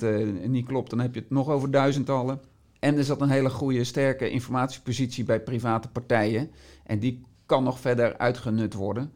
uh, 0.03 0.47
niet 0.47 0.65
klopt, 0.65 0.89
dan 0.89 0.99
heb 0.99 1.13
je 1.13 1.19
het 1.19 1.29
nog 1.29 1.49
over 1.49 1.71
duizendtallen. 1.71 2.39
En 2.79 2.97
er 2.97 3.03
zat 3.03 3.21
een 3.21 3.29
hele 3.29 3.49
goede, 3.49 3.83
sterke 3.83 4.29
informatiepositie 4.29 5.23
bij 5.23 5.41
private 5.41 5.87
partijen. 5.87 6.51
En 6.83 6.99
die 6.99 7.25
kan 7.45 7.63
nog 7.63 7.79
verder 7.79 8.17
uitgenut 8.17 8.73
worden. 8.73 9.11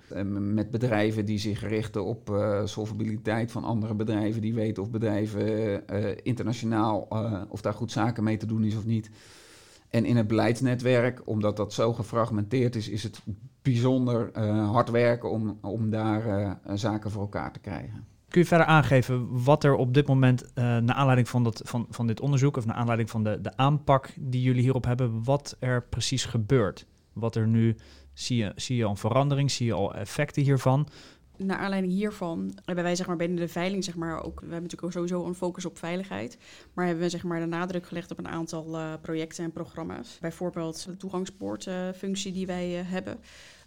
Met 0.54 0.72
bedrijven 0.72 1.26
die 1.26 1.40
zich 1.40 1.68
richten 1.68 2.06
op 2.06 2.30
uh, 2.30 2.66
solvabiliteit 2.66 3.52
van 3.52 3.64
andere 3.64 3.94
bedrijven. 3.94 4.42
Die 4.42 4.54
weten 4.54 4.84
of 4.84 4.90
bedrijven 4.90 5.44
uh, 5.94 6.16
internationaal, 6.24 7.08
of 7.50 7.62
daar 7.62 7.74
goed 7.74 7.92
zaken 7.92 8.24
mee 8.24 8.38
te 8.38 8.46
doen 8.46 8.64
is 8.64 8.76
of 8.76 8.86
niet. 8.86 9.10
En 9.90 10.06
in 10.06 10.18
het 10.18 10.28
beleidsnetwerk, 10.28 11.22
omdat 11.26 11.58
dat 11.58 11.74
zo 11.74 11.94
gefragmenteerd 11.94 12.76
is, 12.76 12.90
is 12.90 13.04
het 13.04 13.22
bijzonder 13.62 14.40
hard 14.50 14.90
werken 14.90 15.32
om, 15.32 15.58
om 15.62 15.90
daar 15.90 16.58
zaken 16.74 17.12
voor 17.12 17.22
elkaar 17.22 17.54
te 17.54 17.60
krijgen. 17.60 18.12
Kun 18.32 18.42
je 18.42 18.48
verder 18.48 18.68
aangeven 18.68 19.44
wat 19.44 19.64
er 19.64 19.76
op 19.76 19.94
dit 19.94 20.08
moment, 20.08 20.44
uh, 20.44 20.64
naar 20.64 20.96
aanleiding 20.96 21.30
van, 21.30 21.44
dat, 21.44 21.62
van, 21.66 21.86
van 21.90 22.08
dit 22.08 22.20
onderzoek 22.20 22.58
of 22.58 22.66
naar 22.66 22.76
aanleiding 22.76 23.10
van 23.10 23.24
de, 23.24 23.42
de 23.42 23.58
aanpak 23.58 24.10
die 24.20 24.42
jullie 24.42 24.62
hierop 24.62 24.86
hebben, 24.86 25.24
wat 25.24 25.56
er 25.60 25.84
precies 25.84 26.26
gebeurt? 26.26 26.86
Wat 27.14 27.36
er 27.36 27.48
nu, 27.48 27.76
zie 28.14 28.38
je, 28.38 28.52
zie 28.56 28.76
je 28.76 28.86
al 28.86 28.96
verandering, 28.96 29.52
zie 29.52 29.66
je 29.66 29.74
al 29.74 29.96
effecten 29.96 30.44
hiervan? 30.44 30.88
Naar 31.38 31.58
aanleiding 31.58 31.94
hiervan 31.94 32.52
hebben 32.66 32.84
wij 32.84 32.96
zeg 32.96 33.08
maar, 33.08 33.16
binnen 33.16 33.38
de 33.38 33.48
veiling 33.48 33.84
zeg 33.84 33.96
maar, 33.96 34.24
ook... 34.24 34.40
We 34.40 34.46
hebben 34.46 34.62
natuurlijk 34.62 34.94
sowieso 34.94 35.26
een 35.26 35.36
focus 35.36 35.66
op 35.66 35.78
veiligheid. 35.78 36.38
Maar 36.74 36.86
hebben 36.86 37.04
we 37.04 37.10
zeg 37.10 37.24
maar, 37.24 37.40
de 37.40 37.46
nadruk 37.46 37.88
gelegd 37.88 38.12
op 38.12 38.18
een 38.18 38.28
aantal 38.28 38.80
uh, 38.80 38.94
projecten 39.02 39.44
en 39.44 39.52
programma's. 39.52 40.18
Bijvoorbeeld 40.22 40.86
de 40.86 40.98
toegangspoortfunctie 40.98 42.32
uh, 42.32 42.38
die 42.38 42.46
wij 42.46 42.68
hebben. 42.70 43.18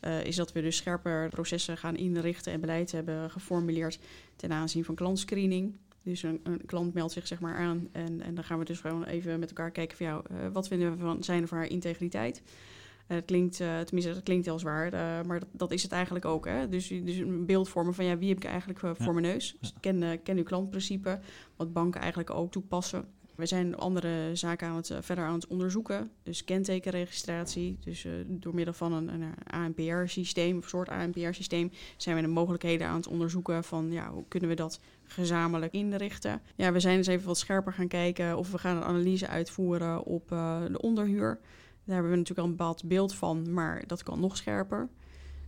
Uh, 0.07 0.25
is 0.25 0.37
dat 0.37 0.53
we 0.53 0.63
dus 0.63 0.77
scherper 0.77 1.29
processen 1.29 1.77
gaan 1.77 1.97
inrichten 1.97 2.53
en 2.53 2.61
beleid 2.61 2.93
hebben 2.93 3.31
geformuleerd 3.31 3.99
ten 4.37 4.53
aanzien 4.53 4.85
van 4.85 4.95
klantscreening. 4.95 5.75
Dus 6.03 6.23
een, 6.23 6.41
een, 6.43 6.67
klant 6.67 6.95
meldt 6.95 7.13
zich 7.13 7.27
zeg 7.27 7.41
maar 7.41 7.57
aan 7.57 7.89
en, 7.93 8.21
en 8.23 8.35
dan 8.35 8.45
gaan 8.45 8.59
we 8.59 8.65
dus 8.65 8.81
gewoon 8.81 9.05
even 9.05 9.39
met 9.39 9.49
elkaar 9.49 9.71
kijken 9.71 9.97
van 9.97 10.07
jou, 10.07 10.25
uh, 10.31 10.37
wat 10.53 10.69
vinden 10.69 10.91
we 10.91 10.99
van 10.99 11.23
zijn 11.23 11.49
voor 11.49 11.59
haar 11.59 11.67
integriteit. 11.67 12.43
Uh, 12.45 13.17
het 13.17 13.25
klinkt, 13.25 13.61
uh, 13.61 13.81
tenminste, 13.81 14.13
dat 14.13 14.23
klinkt 14.23 14.45
heel 14.45 14.59
zwaar, 14.59 14.91
maar 15.27 15.41
dat, 15.41 15.49
dat, 15.53 15.71
is 15.71 15.83
het 15.83 15.93
eigenlijk 15.93 16.25
ook. 16.25 16.47
Hè? 16.47 16.69
Dus, 16.69 16.89
dus 16.89 17.17
een 17.17 17.47
beeld 17.47 17.69
vormen 17.69 17.95
van 17.95 18.05
ja, 18.05 18.19
wie 18.19 18.29
heb 18.29 18.37
ik 18.37 18.45
eigenlijk 18.45 18.79
voor 18.79 18.97
ja. 18.99 19.13
mijn 19.13 19.27
neus? 19.27 19.57
Dus 19.61 19.75
ken, 19.81 20.23
ken 20.23 20.37
uw 20.37 20.43
klantprincipe, 20.43 21.21
wat 21.57 21.73
banken 21.73 22.01
eigenlijk 22.01 22.31
ook 22.31 22.53
toepassen. 22.53 23.05
We 23.35 23.47
zijn 23.47 23.77
andere 23.77 24.31
zaken 24.33 24.69
aan 24.69 24.77
het, 24.77 24.91
uh, 24.91 24.99
verder 25.01 25.25
aan 25.25 25.35
het 25.35 25.47
onderzoeken. 25.47 26.11
Dus 26.23 26.45
kentekenregistratie. 26.45 27.79
Dus 27.85 28.05
uh, 28.05 28.13
door 28.27 28.55
middel 28.55 28.75
van 28.75 28.93
een, 28.93 29.09
een 29.09 29.35
ANPR-systeem, 29.47 30.59
of 30.59 30.69
soort 30.69 30.89
ANPR-systeem, 30.89 31.71
zijn 31.97 32.17
we 32.17 32.23
de 32.23 32.29
mogelijkheden 32.29 32.87
aan 32.87 32.97
het 32.97 33.07
onderzoeken 33.07 33.65
van 33.65 33.93
ja, 33.93 34.11
hoe 34.11 34.25
kunnen 34.29 34.49
we 34.49 34.55
dat 34.55 34.81
gezamenlijk 35.05 35.73
inrichten. 35.73 36.43
Ja, 36.55 36.73
we 36.73 36.81
zijn 36.81 36.97
eens 36.97 37.07
even 37.07 37.27
wat 37.27 37.39
scherper 37.39 37.73
gaan 37.73 37.89
kijken 37.89 38.39
of 38.39 38.51
we 38.51 38.59
gaan 38.59 38.77
een 38.77 38.83
analyse 38.83 39.29
uitvoeren 39.29 40.05
op 40.05 40.29
de 40.29 40.81
onderhuur. 40.81 41.39
Daar 41.85 41.95
hebben 41.95 42.11
we 42.11 42.19
natuurlijk 42.19 42.47
al 42.47 42.53
een 42.53 42.57
bepaald 42.57 42.85
beeld 42.85 43.15
van, 43.15 43.53
maar 43.53 43.85
dat 43.87 44.03
kan 44.03 44.21
nog 44.21 44.37
scherper. 44.37 44.89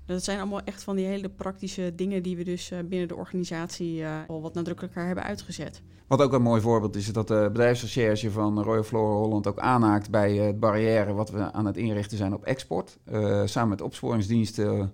Dat 0.07 0.25
zijn 0.25 0.39
allemaal 0.39 0.63
echt 0.65 0.83
van 0.83 0.97
die 0.97 1.07
hele 1.07 1.29
praktische 1.29 1.93
dingen 1.95 2.23
die 2.23 2.37
we 2.37 2.45
dus 2.45 2.71
uh, 2.71 2.79
binnen 2.85 3.09
de 3.09 3.17
organisatie 3.17 4.01
uh, 4.01 4.19
al 4.27 4.43
wat 4.43 4.55
nadrukkelijker 4.55 5.07
hebben 5.07 5.25
uitgezet. 5.25 5.83
Wat 6.07 6.23
ook 6.23 6.33
een 6.33 6.43
mooi 6.43 6.61
voorbeeld 6.61 6.97
is, 6.97 7.13
dat 7.13 7.29
de 7.29 7.49
bedrijfsrecherche 7.53 8.31
van 8.31 8.63
Royal 8.63 8.83
Flora 8.83 9.17
Holland 9.17 9.47
ook 9.47 9.59
aanhaakt 9.59 10.11
bij 10.11 10.37
het 10.37 10.61
barrière 10.61 11.13
wat 11.13 11.31
we 11.31 11.53
aan 11.53 11.67
het 11.67 11.77
inrichten 11.77 12.17
zijn 12.17 12.35
op 12.35 12.45
export. 12.45 12.99
Samen 13.45 13.69
met 13.69 13.81
opsporingsdiensten 13.81 14.93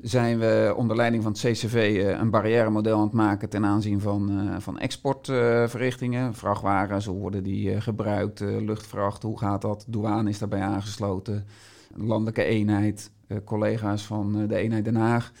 zijn 0.00 0.38
we 0.38 0.74
onder 0.76 0.96
leiding 0.96 1.22
van 1.22 1.32
het 1.32 1.40
CCV 1.40 2.04
een 2.20 2.30
barrièremodel 2.30 2.96
aan 2.96 3.04
het 3.04 3.12
maken 3.12 3.48
ten 3.48 3.64
aanzien 3.64 4.00
van, 4.00 4.50
van 4.58 4.78
exportverrichtingen. 4.78 6.34
Vrachtwagens, 6.34 7.06
hoe 7.06 7.18
worden 7.18 7.42
die 7.42 7.80
gebruikt, 7.80 8.40
luchtvracht, 8.40 9.22
hoe 9.22 9.38
gaat 9.38 9.62
dat, 9.62 9.84
douane 9.88 10.30
is 10.30 10.38
daarbij 10.38 10.60
aangesloten, 10.60 11.46
landelijke 11.94 12.44
eenheid, 12.44 13.10
uh, 13.28 13.38
collega's 13.44 14.02
van 14.02 14.40
uh, 14.40 14.48
de 14.48 14.56
eenheid 14.56 14.84
Den 14.84 14.96
Haag. 14.96 15.32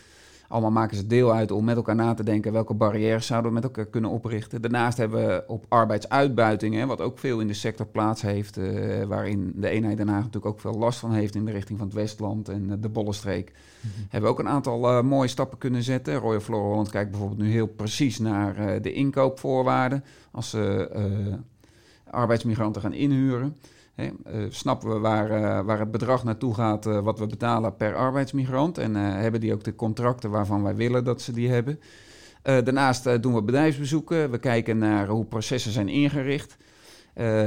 Allemaal 0.48 0.70
maken 0.70 0.96
ze 0.96 1.06
deel 1.06 1.32
uit 1.32 1.50
om 1.50 1.64
met 1.64 1.76
elkaar 1.76 1.94
na 1.94 2.14
te 2.14 2.24
denken 2.24 2.52
welke 2.52 2.74
barrières 2.74 3.26
zouden 3.26 3.48
we 3.50 3.54
met 3.54 3.64
elkaar 3.64 3.86
kunnen 3.86 4.10
oprichten. 4.10 4.62
Daarnaast 4.62 4.98
hebben 4.98 5.26
we 5.26 5.44
op 5.46 5.64
arbeidsuitbuiting, 5.68 6.74
hè, 6.74 6.86
wat 6.86 7.00
ook 7.00 7.18
veel 7.18 7.40
in 7.40 7.46
de 7.46 7.54
sector 7.54 7.86
plaats 7.86 8.22
heeft, 8.22 8.58
uh, 8.58 9.04
waarin 9.04 9.52
de 9.56 9.68
eenheid 9.68 9.96
Den 9.96 10.08
Haag 10.08 10.24
natuurlijk 10.24 10.46
ook 10.46 10.60
veel 10.60 10.78
last 10.78 10.98
van 10.98 11.12
heeft 11.12 11.34
in 11.34 11.44
de 11.44 11.52
richting 11.52 11.78
van 11.78 11.86
het 11.86 11.96
Westland 11.96 12.48
en 12.48 12.80
de 12.80 12.88
Bollenstreek. 12.88 13.52
Mm-hmm. 13.52 14.02
Hebben 14.02 14.30
we 14.30 14.36
ook 14.36 14.38
een 14.38 14.52
aantal 14.52 15.02
mooie 15.02 15.28
stappen 15.28 15.58
kunnen 15.58 15.82
zetten. 15.82 16.14
Royal 16.14 16.40
Flora 16.40 16.68
Holland 16.68 16.90
kijkt 16.90 17.10
bijvoorbeeld 17.10 17.40
nu 17.40 17.50
heel 17.50 17.66
precies 17.66 18.18
naar 18.18 18.82
de 18.82 18.92
inkoopvoorwaarden 18.92 20.04
als 20.30 20.50
ze 20.50 20.90
arbeidsmigranten 22.10 22.82
gaan 22.82 22.92
inhuren. 22.92 23.56
He, 23.96 24.04
uh, 24.04 24.46
snappen 24.48 24.88
we 24.88 24.98
waar, 24.98 25.30
uh, 25.30 25.60
waar 25.60 25.78
het 25.78 25.90
bedrag 25.90 26.24
naartoe 26.24 26.54
gaat 26.54 26.86
uh, 26.86 27.00
wat 27.00 27.18
we 27.18 27.26
betalen 27.26 27.76
per 27.76 27.94
arbeidsmigrant. 27.94 28.78
En 28.78 28.94
hebben 28.94 29.40
die 29.40 29.52
ook 29.52 29.64
de 29.64 29.74
contracten 29.74 30.30
waarvan 30.30 30.62
wij 30.62 30.74
willen 30.74 31.04
dat 31.04 31.22
ze 31.22 31.32
die 31.32 31.48
hebben. 31.48 31.80
daarnaast 32.42 33.22
doen 33.22 33.34
we 33.34 33.42
bedrijfsbezoeken. 33.42 34.30
We 34.30 34.38
kijken 34.38 34.78
naar 34.78 35.06
hoe 35.06 35.24
processen 35.24 35.72
zijn 35.72 35.88
ingericht. 35.88 36.56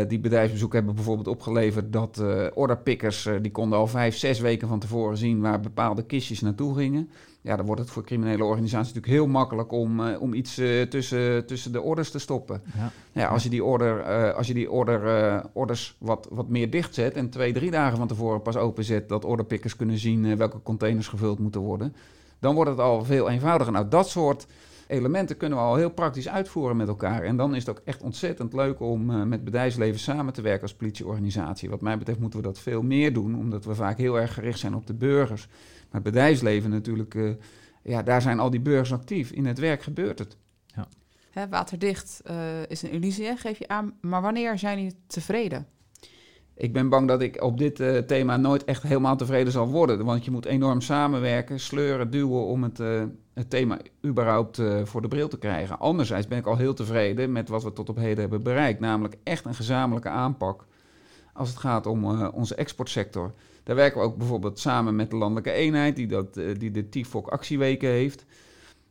die 0.07 0.19
bedrijfsbezoeken 0.19 0.77
hebben 0.77 0.95
bijvoorbeeld 0.95 1.27
opgeleverd 1.27 1.93
dat 1.93 2.23
orderpickers... 2.53 3.29
die 3.41 3.51
konden 3.51 3.79
al 3.79 3.87
vijf, 3.87 4.17
zes 4.17 4.39
weken 4.39 4.67
van 4.67 4.79
tevoren 4.79 5.17
zien 5.17 5.41
waar 5.41 5.59
bepaalde 5.59 6.05
kistjes 6.05 6.41
naartoe 6.41 6.75
gingen 6.75 7.09
ja, 7.49 7.55
dan 7.55 7.65
wordt 7.65 7.81
het 7.81 7.89
voor 7.89 8.03
criminele 8.03 8.43
organisaties 8.43 8.93
natuurlijk 8.93 9.13
heel 9.13 9.27
makkelijk 9.27 9.71
om, 9.71 9.99
uh, 9.99 10.21
om 10.21 10.33
iets 10.33 10.59
uh, 10.59 10.81
tussen, 10.81 11.45
tussen 11.45 11.71
de 11.71 11.81
orders 11.81 12.11
te 12.11 12.19
stoppen. 12.19 12.61
Ja. 12.77 12.91
Ja, 13.11 13.27
als 13.27 13.43
je 13.43 13.49
die, 13.49 13.63
order, 13.63 13.99
uh, 13.99 14.35
als 14.35 14.47
je 14.47 14.53
die 14.53 14.71
order, 14.71 15.43
orders 15.53 15.95
wat, 15.99 16.27
wat 16.31 16.47
meer 16.47 16.69
dichtzet 16.69 17.13
en 17.13 17.29
twee, 17.29 17.53
drie 17.53 17.71
dagen 17.71 17.97
van 17.97 18.07
tevoren 18.07 18.41
pas 18.41 18.55
openzet, 18.55 19.09
dat 19.09 19.25
orderpickers 19.25 19.75
kunnen 19.75 19.97
zien 19.97 20.37
welke 20.37 20.61
containers 20.63 21.07
gevuld 21.07 21.39
moeten 21.39 21.61
worden, 21.61 21.95
dan 22.39 22.55
wordt 22.55 22.69
het 22.69 22.79
al 22.79 23.05
veel 23.05 23.29
eenvoudiger. 23.29 23.73
Nou, 23.73 23.87
dat 23.87 24.09
soort 24.09 24.47
elementen 24.89 25.37
kunnen 25.37 25.57
we 25.57 25.63
al 25.63 25.75
heel 25.75 25.89
praktisch 25.89 26.29
uitvoeren 26.29 26.77
met 26.77 26.87
elkaar. 26.87 27.23
En 27.23 27.37
dan 27.37 27.55
is 27.55 27.65
het 27.65 27.77
ook 27.77 27.81
echt 27.85 28.01
ontzettend 28.01 28.53
leuk 28.53 28.79
om 28.79 29.27
met 29.27 29.43
bedrijfsleven 29.43 29.99
samen 29.99 30.33
te 30.33 30.41
werken 30.41 30.61
als 30.61 30.75
politieorganisatie. 30.75 31.69
Wat 31.69 31.81
mij 31.81 31.97
betreft 31.97 32.19
moeten 32.19 32.39
we 32.39 32.45
dat 32.45 32.59
veel 32.59 32.81
meer 32.81 33.13
doen, 33.13 33.35
omdat 33.35 33.65
we 33.65 33.75
vaak 33.75 33.97
heel 33.97 34.19
erg 34.19 34.33
gericht 34.33 34.59
zijn 34.59 34.75
op 34.75 34.87
de 34.87 34.93
burgers. 34.93 35.47
Maar 35.47 36.01
het 36.01 36.03
bedrijfsleven 36.03 36.69
natuurlijk, 36.69 37.13
uh, 37.13 37.31
ja, 37.83 38.03
daar 38.03 38.21
zijn 38.21 38.39
al 38.39 38.49
die 38.49 38.59
burgers 38.59 38.93
actief. 38.93 39.31
In 39.31 39.45
het 39.45 39.59
werk 39.59 39.83
gebeurt 39.83 40.19
het. 40.19 40.37
Ja. 40.65 40.87
Hè, 41.31 41.47
waterdicht 41.47 42.21
uh, 42.29 42.65
is 42.67 42.81
een 42.81 42.91
illusie, 42.91 43.37
geef 43.37 43.59
je 43.59 43.67
aan. 43.67 43.93
Maar 44.01 44.21
wanneer 44.21 44.57
zijn 44.57 44.77
jullie 44.77 44.99
tevreden? 45.07 45.67
Ik 46.59 46.73
ben 46.73 46.89
bang 46.89 47.07
dat 47.07 47.21
ik 47.21 47.43
op 47.43 47.57
dit 47.57 47.79
uh, 47.79 47.97
thema 47.97 48.37
nooit 48.37 48.63
echt 48.63 48.83
helemaal 48.83 49.15
tevreden 49.15 49.51
zal 49.51 49.67
worden. 49.67 50.05
Want 50.05 50.25
je 50.25 50.31
moet 50.31 50.45
enorm 50.45 50.81
samenwerken, 50.81 51.59
sleuren, 51.59 52.09
duwen 52.09 52.45
om 52.45 52.63
het, 52.63 52.79
uh, 52.79 53.03
het 53.33 53.49
thema 53.49 53.77
überhaupt 54.05 54.57
uh, 54.57 54.85
voor 54.85 55.01
de 55.01 55.07
bril 55.07 55.27
te 55.27 55.37
krijgen. 55.37 55.79
Anderzijds 55.79 56.27
ben 56.27 56.37
ik 56.37 56.45
al 56.45 56.57
heel 56.57 56.73
tevreden 56.73 57.31
met 57.31 57.49
wat 57.49 57.63
we 57.63 57.73
tot 57.73 57.89
op 57.89 57.95
heden 57.95 58.19
hebben 58.19 58.43
bereikt. 58.43 58.79
Namelijk 58.79 59.15
echt 59.23 59.45
een 59.45 59.55
gezamenlijke 59.55 60.09
aanpak 60.09 60.65
als 61.33 61.49
het 61.49 61.57
gaat 61.57 61.85
om 61.85 62.05
onze 62.29 62.55
exportsector. 62.55 63.33
Daar 63.63 63.75
werken 63.75 63.99
we 63.99 64.05
ook 64.05 64.17
bijvoorbeeld 64.17 64.59
samen 64.59 64.95
met 64.95 65.09
de 65.09 65.15
landelijke 65.15 65.51
eenheid 65.51 65.95
die, 65.95 66.07
dat, 66.07 66.33
die 66.33 66.71
de 66.71 66.89
TIFOC 66.89 67.27
actieweken 67.27 67.89
heeft. 67.89 68.25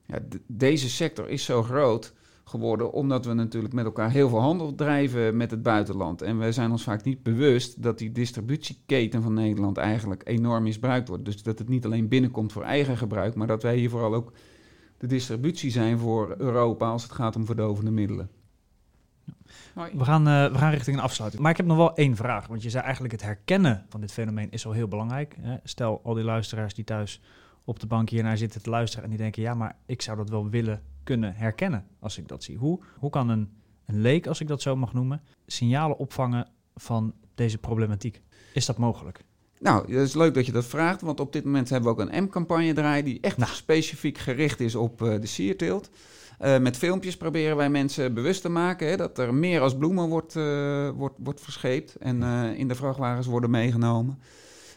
Ja, 0.07 0.19
deze 0.47 0.89
sector 0.89 1.29
is 1.29 1.45
zo 1.45 1.63
groot 1.63 2.13
geworden, 2.49 2.93
omdat 2.93 3.25
we 3.25 3.33
natuurlijk 3.33 3.75
met 3.75 3.85
elkaar 3.85 4.11
heel 4.11 4.29
veel 4.29 4.41
handel 4.41 4.75
drijven 4.75 5.37
met 5.37 5.51
het 5.51 5.63
buitenland. 5.63 6.23
En 6.23 6.39
we 6.39 6.53
zijn 6.53 6.71
ons 6.71 6.83
vaak 6.83 7.05
niet 7.05 7.23
bewust 7.23 7.83
dat 7.83 7.99
die 7.99 8.13
distributieketen 8.13 9.23
van 9.23 9.35
Nederland 9.35 9.77
eigenlijk 9.77 10.23
enorm 10.25 10.63
misbruikt 10.63 11.09
wordt. 11.09 11.25
Dus 11.25 11.43
dat 11.43 11.59
het 11.59 11.69
niet 11.69 11.85
alleen 11.85 12.09
binnenkomt 12.09 12.53
voor 12.53 12.63
eigen 12.63 12.97
gebruik, 12.97 13.35
maar 13.35 13.47
dat 13.47 13.63
wij 13.63 13.77
hier 13.77 13.91
vooral 13.91 14.15
ook 14.15 14.33
de 14.99 15.07
distributie 15.07 15.71
zijn 15.71 15.99
voor 15.99 16.35
Europa 16.39 16.89
als 16.89 17.03
het 17.03 17.13
gaat 17.13 17.37
om 17.37 17.47
verdovende 17.47 17.91
middelen. 17.91 18.31
We 19.75 20.05
gaan, 20.05 20.29
uh, 20.29 20.53
we 20.53 20.59
gaan 20.59 20.71
richting 20.71 20.97
een 20.97 21.03
afsluiting. 21.03 21.43
Maar 21.43 21.51
ik 21.51 21.57
heb 21.57 21.67
nog 21.67 21.77
wel 21.77 21.95
één 21.95 22.17
vraag. 22.17 22.47
Want 22.47 22.63
je 22.63 22.71
zei 22.71 22.83
eigenlijk 22.83 23.13
het 23.13 23.23
herkennen 23.23 23.87
van 23.89 24.01
dit 24.01 24.13
fenomeen 24.13 24.51
is 24.51 24.67
al 24.67 24.73
heel 24.73 24.89
belangrijk. 24.89 25.37
Hè? 25.41 25.57
Stel 25.63 26.01
al 26.05 26.15
die 26.15 26.25
luisteraars 26.25 26.75
die 26.75 26.85
thuis 26.85 27.21
op 27.65 27.81
de 27.81 27.87
bank 27.87 28.09
hiernaar 28.09 28.37
zitten 28.37 28.63
te 28.63 28.71
luisteren 28.71 29.05
en 29.05 29.11
die 29.11 29.19
denken, 29.19 29.43
ja, 29.43 29.55
maar 29.55 29.77
ik 29.87 30.03
zou 30.03 30.17
dat 30.17 30.31
wel 30.31 30.49
willen 30.49 30.83
kunnen 31.09 31.35
herkennen 31.35 31.87
als 32.01 32.19
ik 32.19 32.29
dat 32.29 32.45
zie. 32.45 32.57
Hoe, 32.57 32.81
hoe 32.99 33.11
kan 33.11 33.29
een, 33.29 33.51
een 33.87 34.01
leek, 34.01 34.27
als 34.27 34.41
ik 34.41 34.49
dat 34.49 34.63
zo 34.63 34.77
mag 34.77 34.93
noemen, 34.93 35.23
signalen 35.47 35.99
opvangen 35.99 36.49
van 36.75 37.15
deze 37.35 37.59
problematiek? 37.59 38.23
Is 38.53 38.67
dat 38.67 38.79
mogelijk? 38.79 39.25
Nou, 39.59 39.95
het 39.95 40.09
is 40.09 40.15
leuk 40.15 40.35
dat 40.35 40.47
je 40.47 40.53
dat 40.53 40.65
vraagt, 40.65 41.01
want 41.01 41.21
op 41.21 41.33
dit 41.33 41.45
moment 41.45 41.69
hebben 41.69 41.95
we 41.95 42.03
ook 42.03 42.09
een 42.09 42.25
M-campagne 42.25 42.73
draaien 42.73 43.05
die 43.05 43.21
echt 43.21 43.37
nou. 43.37 43.51
specifiek 43.53 44.19
gericht 44.19 44.61
is 44.61 44.75
op 44.75 45.03
uh, 45.03 45.21
de 45.21 45.27
sierteelt. 45.27 45.91
Uh, 46.41 46.59
met 46.59 46.77
filmpjes 46.77 47.17
proberen 47.17 47.57
wij 47.57 47.71
mensen 47.71 48.15
bewust 48.15 48.43
te 48.43 48.49
maken 48.49 48.89
hè, 48.89 48.97
dat 48.97 49.19
er 49.19 49.35
meer 49.35 49.61
als 49.61 49.77
bloemen 49.77 50.09
wordt, 50.09 50.35
uh, 50.35 50.91
wordt, 50.91 51.15
wordt 51.19 51.41
verscheept 51.41 51.97
en 51.97 52.23
in 52.57 52.69
de 52.69 52.75
vrachtwagens 52.75 53.27
worden 53.27 53.51
meegenomen. 53.51 54.19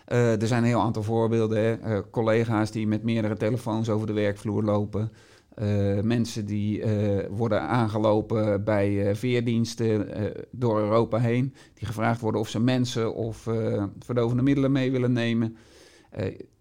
er 0.06 0.48
zijn 0.48 0.63
een 0.63 0.70
heel 0.70 0.82
aantal 0.82 1.04
voorbeelden. 1.04 1.58
Hè. 1.58 2.10
collega's 2.10 2.72
die 2.72 2.88
met 2.88 3.04
meerdere 3.04 3.38
telefoons 3.38 3.89
over 3.89 4.08
de 4.08 4.13
werkvloer 4.13 4.63
lopen. 4.63 5.12
Uh, 5.60 6.00
mensen 6.00 6.46
die 6.46 6.80
uh, 6.80 7.26
worden 7.30 7.62
aangelopen 7.62 8.64
bij 8.64 8.92
uh, 8.92 9.16
veerdiensten 9.16 10.08
door 10.52 10.80
Europa 10.80 11.18
heen, 11.18 11.54
die 11.74 11.88
gevraagd 11.88 12.22
worden 12.22 12.42
of 12.42 12.50
ze 12.50 12.60
mensen 12.60 13.16
of 13.16 13.48
verdovende 14.00 14.44
middelen 14.44 14.72
mee 14.72 14.92
willen 14.92 15.12
nemen. 15.12 15.58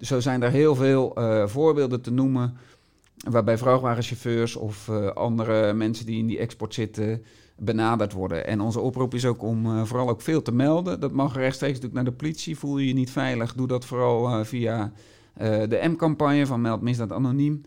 zo 0.01 0.21
zijn 0.21 0.43
er 0.43 0.51
heel 0.51 0.75
veel 0.75 1.17
voorbeelden 1.47 2.01
te 2.01 2.11
noemen, 2.11 2.57
waarbij 3.31 3.59
vrachtwagenchauffeurs 3.59 4.57
of 4.57 4.89
andere 5.15 5.73
mensen 5.73 6.07
die 6.07 6.19
in 6.19 6.27
die 6.27 6.39
export 6.39 6.75
zitten 6.75 7.25
benaderd 7.57 8.13
worden. 8.13 8.47
En 8.47 8.61
onze 8.61 8.81
oproep 8.81 9.15
is 9.15 9.27
ook 9.27 9.43
om 9.43 9.87
vooral 9.87 10.09
ook 10.09 10.21
veel 10.21 10.43
te 10.43 10.53
melden. 10.53 11.01
Dat 11.01 11.13
mag 11.13 11.35
rechtstreeks 11.35 11.75
natuurlijk 11.75 12.03
naar 12.03 12.13
de 12.13 12.19
politie. 12.19 12.59
Voel 12.59 12.79
je 12.79 12.87
je 12.87 12.95
niet 12.95 13.11
veilig, 13.11 13.55
doe 13.55 13.67
dat 13.67 13.85
vooral 13.85 14.45
via 14.45 14.93
de 15.69 15.81
M-campagne 15.83 16.47
van 16.47 16.61
Meld 16.61 16.81
Misdaad 16.81 17.13
Anoniem. 17.13 17.63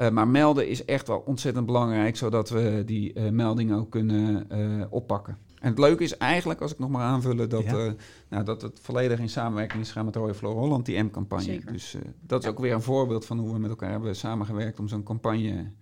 Uh, 0.00 0.10
maar 0.10 0.28
melden 0.28 0.68
is 0.68 0.84
echt 0.84 1.06
wel 1.06 1.18
ontzettend 1.18 1.66
belangrijk, 1.66 2.16
zodat 2.16 2.50
we 2.50 2.82
die 2.86 3.14
uh, 3.14 3.30
meldingen 3.30 3.78
ook 3.78 3.90
kunnen 3.90 4.46
uh, 4.52 4.84
oppakken. 4.90 5.38
En 5.60 5.68
het 5.68 5.78
leuke 5.78 6.02
is 6.02 6.16
eigenlijk, 6.16 6.60
als 6.60 6.72
ik 6.72 6.78
nog 6.78 6.90
maar 6.90 7.02
aanvullen, 7.02 7.48
dat, 7.48 7.64
ja. 7.64 7.94
nou, 8.28 8.44
dat 8.44 8.62
het 8.62 8.80
volledig 8.82 9.18
in 9.18 9.28
samenwerking 9.28 9.82
is 9.82 9.88
gegaan 9.88 10.04
met 10.04 10.16
Royal 10.16 10.34
Flora 10.34 10.58
Holland, 10.58 10.86
die 10.86 11.02
M-campagne. 11.02 11.60
Dus 11.64 11.96
dat 12.20 12.38
is 12.38 12.44
ja. 12.44 12.50
ook 12.50 12.58
weer 12.58 12.72
een 12.72 12.82
voorbeeld 12.82 13.26
van 13.26 13.38
hoe 13.38 13.52
we 13.52 13.58
met 13.58 13.70
elkaar 13.70 13.90
hebben 13.90 14.16
samengewerkt 14.16 14.78
om 14.78 14.88
zo'n 14.88 15.02
campagne 15.02 15.72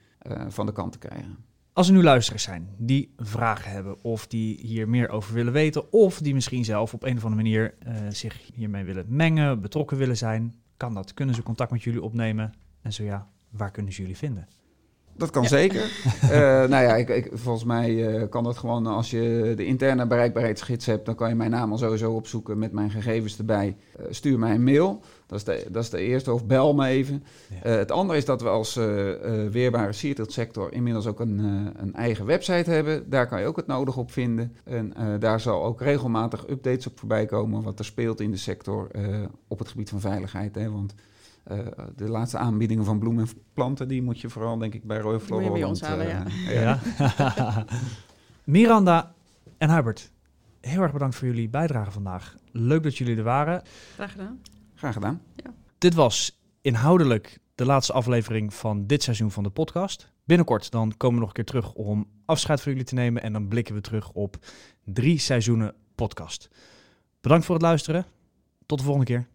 van 0.49 0.66
de 0.66 0.73
kant 0.73 0.92
te 0.92 0.99
krijgen. 0.99 1.37
Als 1.73 1.88
er 1.88 1.94
nu 1.94 2.03
luisteraars 2.03 2.42
zijn 2.42 2.68
die 2.79 3.14
vragen 3.16 3.70
hebben 3.70 4.05
of 4.05 4.27
die 4.27 4.59
hier 4.61 4.88
meer 4.88 5.09
over 5.09 5.35
willen 5.35 5.53
weten, 5.53 5.92
of 5.92 6.18
die 6.18 6.35
misschien 6.35 6.64
zelf 6.64 6.94
op 6.94 7.03
een 7.03 7.16
of 7.16 7.25
andere 7.25 7.42
manier 7.42 7.75
zich 8.09 8.51
hiermee 8.55 8.85
willen 8.85 9.05
mengen, 9.09 9.61
betrokken 9.61 9.96
willen 9.96 10.16
zijn, 10.16 10.55
kan 10.77 10.94
dat? 10.94 11.14
Kunnen 11.14 11.35
ze 11.35 11.42
contact 11.42 11.70
met 11.70 11.83
jullie 11.83 12.03
opnemen? 12.03 12.55
En 12.83 12.92
zo 12.92 13.05
ja, 13.05 13.29
waar 13.50 13.70
kunnen 13.70 13.92
ze 13.92 14.00
jullie 14.00 14.16
vinden? 14.16 14.48
Dat 15.20 15.30
kan 15.30 15.44
zeker. 15.44 15.90
uh, 16.22 16.30
nou 16.72 16.84
ja, 16.84 16.96
ik, 16.96 17.08
ik, 17.08 17.30
volgens 17.32 17.64
mij 17.64 17.90
uh, 17.90 18.28
kan 18.28 18.44
dat 18.44 18.58
gewoon 18.58 18.86
als 18.86 19.10
je 19.10 19.52
de 19.56 19.64
interne 19.64 20.06
bereikbaarheidsgids 20.06 20.86
hebt, 20.86 21.06
dan 21.06 21.14
kan 21.14 21.28
je 21.28 21.34
mijn 21.34 21.50
naam 21.50 21.72
al 21.72 21.78
sowieso 21.78 22.12
opzoeken 22.12 22.58
met 22.58 22.72
mijn 22.72 22.90
gegevens 22.90 23.38
erbij. 23.38 23.76
Uh, 24.00 24.06
stuur 24.10 24.38
mij 24.38 24.54
een 24.54 24.64
mail. 24.64 25.00
Dat 25.26 25.38
is 25.38 25.44
de, 25.44 25.66
dat 25.70 25.82
is 25.82 25.90
de 25.90 26.00
eerste, 26.00 26.32
of 26.32 26.46
bel 26.46 26.74
me 26.74 26.86
even. 26.86 27.24
Ja. 27.62 27.70
het 27.70 27.90
andere 27.90 28.18
is 28.18 28.24
dat 28.24 28.42
we 28.42 28.48
als 28.48 28.74
weerbare 29.50 29.92
sector 30.26 30.72
inmiddels 30.72 31.06
ook 31.06 31.20
een, 31.20 31.38
een, 31.76 31.94
eigen 31.94 32.26
website 32.26 32.70
hebben. 32.70 33.10
Daar 33.10 33.28
kan 33.28 33.40
je 33.40 33.46
ook 33.46 33.56
het 33.56 33.66
nodig 33.66 33.96
op 33.96 34.10
vinden. 34.10 34.56
En 34.64 34.92
daar 35.18 35.40
zal 35.40 35.64
ook 35.64 35.80
regelmatig 35.80 36.48
updates 36.48 36.86
op 36.86 36.98
voorbij 36.98 37.26
komen 37.26 37.62
wat 37.62 37.78
er 37.78 37.84
speelt 37.84 38.20
in 38.20 38.30
de 38.30 38.36
sector 38.36 38.90
op 39.48 39.58
het 39.58 39.68
gebied 39.68 39.90
van 39.90 40.00
veiligheid. 40.00 40.54
Hè, 40.54 40.70
want 40.70 40.94
uh, 41.46 41.59
de 41.96 42.09
laatste 42.09 42.38
aanbiedingen 42.38 42.85
van 42.85 42.98
bloemen 42.98 43.26
en 43.26 43.33
planten, 43.53 43.88
die 43.88 44.03
moet 44.03 44.20
je 44.20 44.29
vooral, 44.29 44.59
denk 44.59 44.74
ik, 44.74 44.85
bij 44.85 44.98
Roy 44.98 45.20
Flora 45.20 45.42
Moet 45.42 45.53
je 45.53 45.59
bij 45.59 45.68
ons 45.68 45.81
halen, 45.81 46.07
uh, 46.07 46.55
ja. 46.55 46.79
ja. 47.16 47.64
Miranda 48.44 49.14
en 49.59 49.74
Hubert, 49.74 50.12
heel 50.61 50.83
erg 50.83 50.92
bedankt 50.92 51.16
voor 51.16 51.26
jullie 51.26 51.48
bijdrage 51.48 51.90
vandaag. 51.90 52.35
Leuk 52.53 52.83
dat 52.83 52.96
jullie 52.96 53.16
er 53.16 53.22
waren. 53.22 53.62
Graag 53.94 54.11
gedaan. 54.11 54.40
Graag 54.74 54.92
gedaan. 54.92 55.22
Ja. 55.37 55.55
Dit 55.79 55.94
was 55.94 56.40
inhoudelijk 56.61 57.38
de 57.55 57.64
laatste 57.64 57.92
aflevering 57.92 58.55
van 58.55 58.87
dit 58.87 59.03
seizoen 59.03 59.31
van 59.31 59.42
de 59.42 59.50
podcast. 59.50 60.12
Binnenkort 60.24 60.70
dan 60.70 60.96
komen 60.96 61.14
we 61.14 61.20
nog 61.20 61.29
een 61.29 61.35
keer 61.35 61.44
terug 61.44 61.72
om 61.72 62.07
afscheid 62.24 62.61
van 62.61 62.72
jullie 62.72 62.87
te 62.87 62.94
nemen. 62.94 63.22
En 63.22 63.33
dan 63.33 63.48
blikken 63.48 63.74
we 63.74 63.81
terug 63.81 64.12
op 64.12 64.37
drie 64.85 65.18
seizoenen 65.18 65.74
podcast. 65.94 66.48
Bedankt 67.20 67.44
voor 67.44 67.55
het 67.55 67.64
luisteren. 67.64 68.07
Tot 68.66 68.79
de 68.79 68.85
volgende 68.85 69.12
keer. 69.12 69.26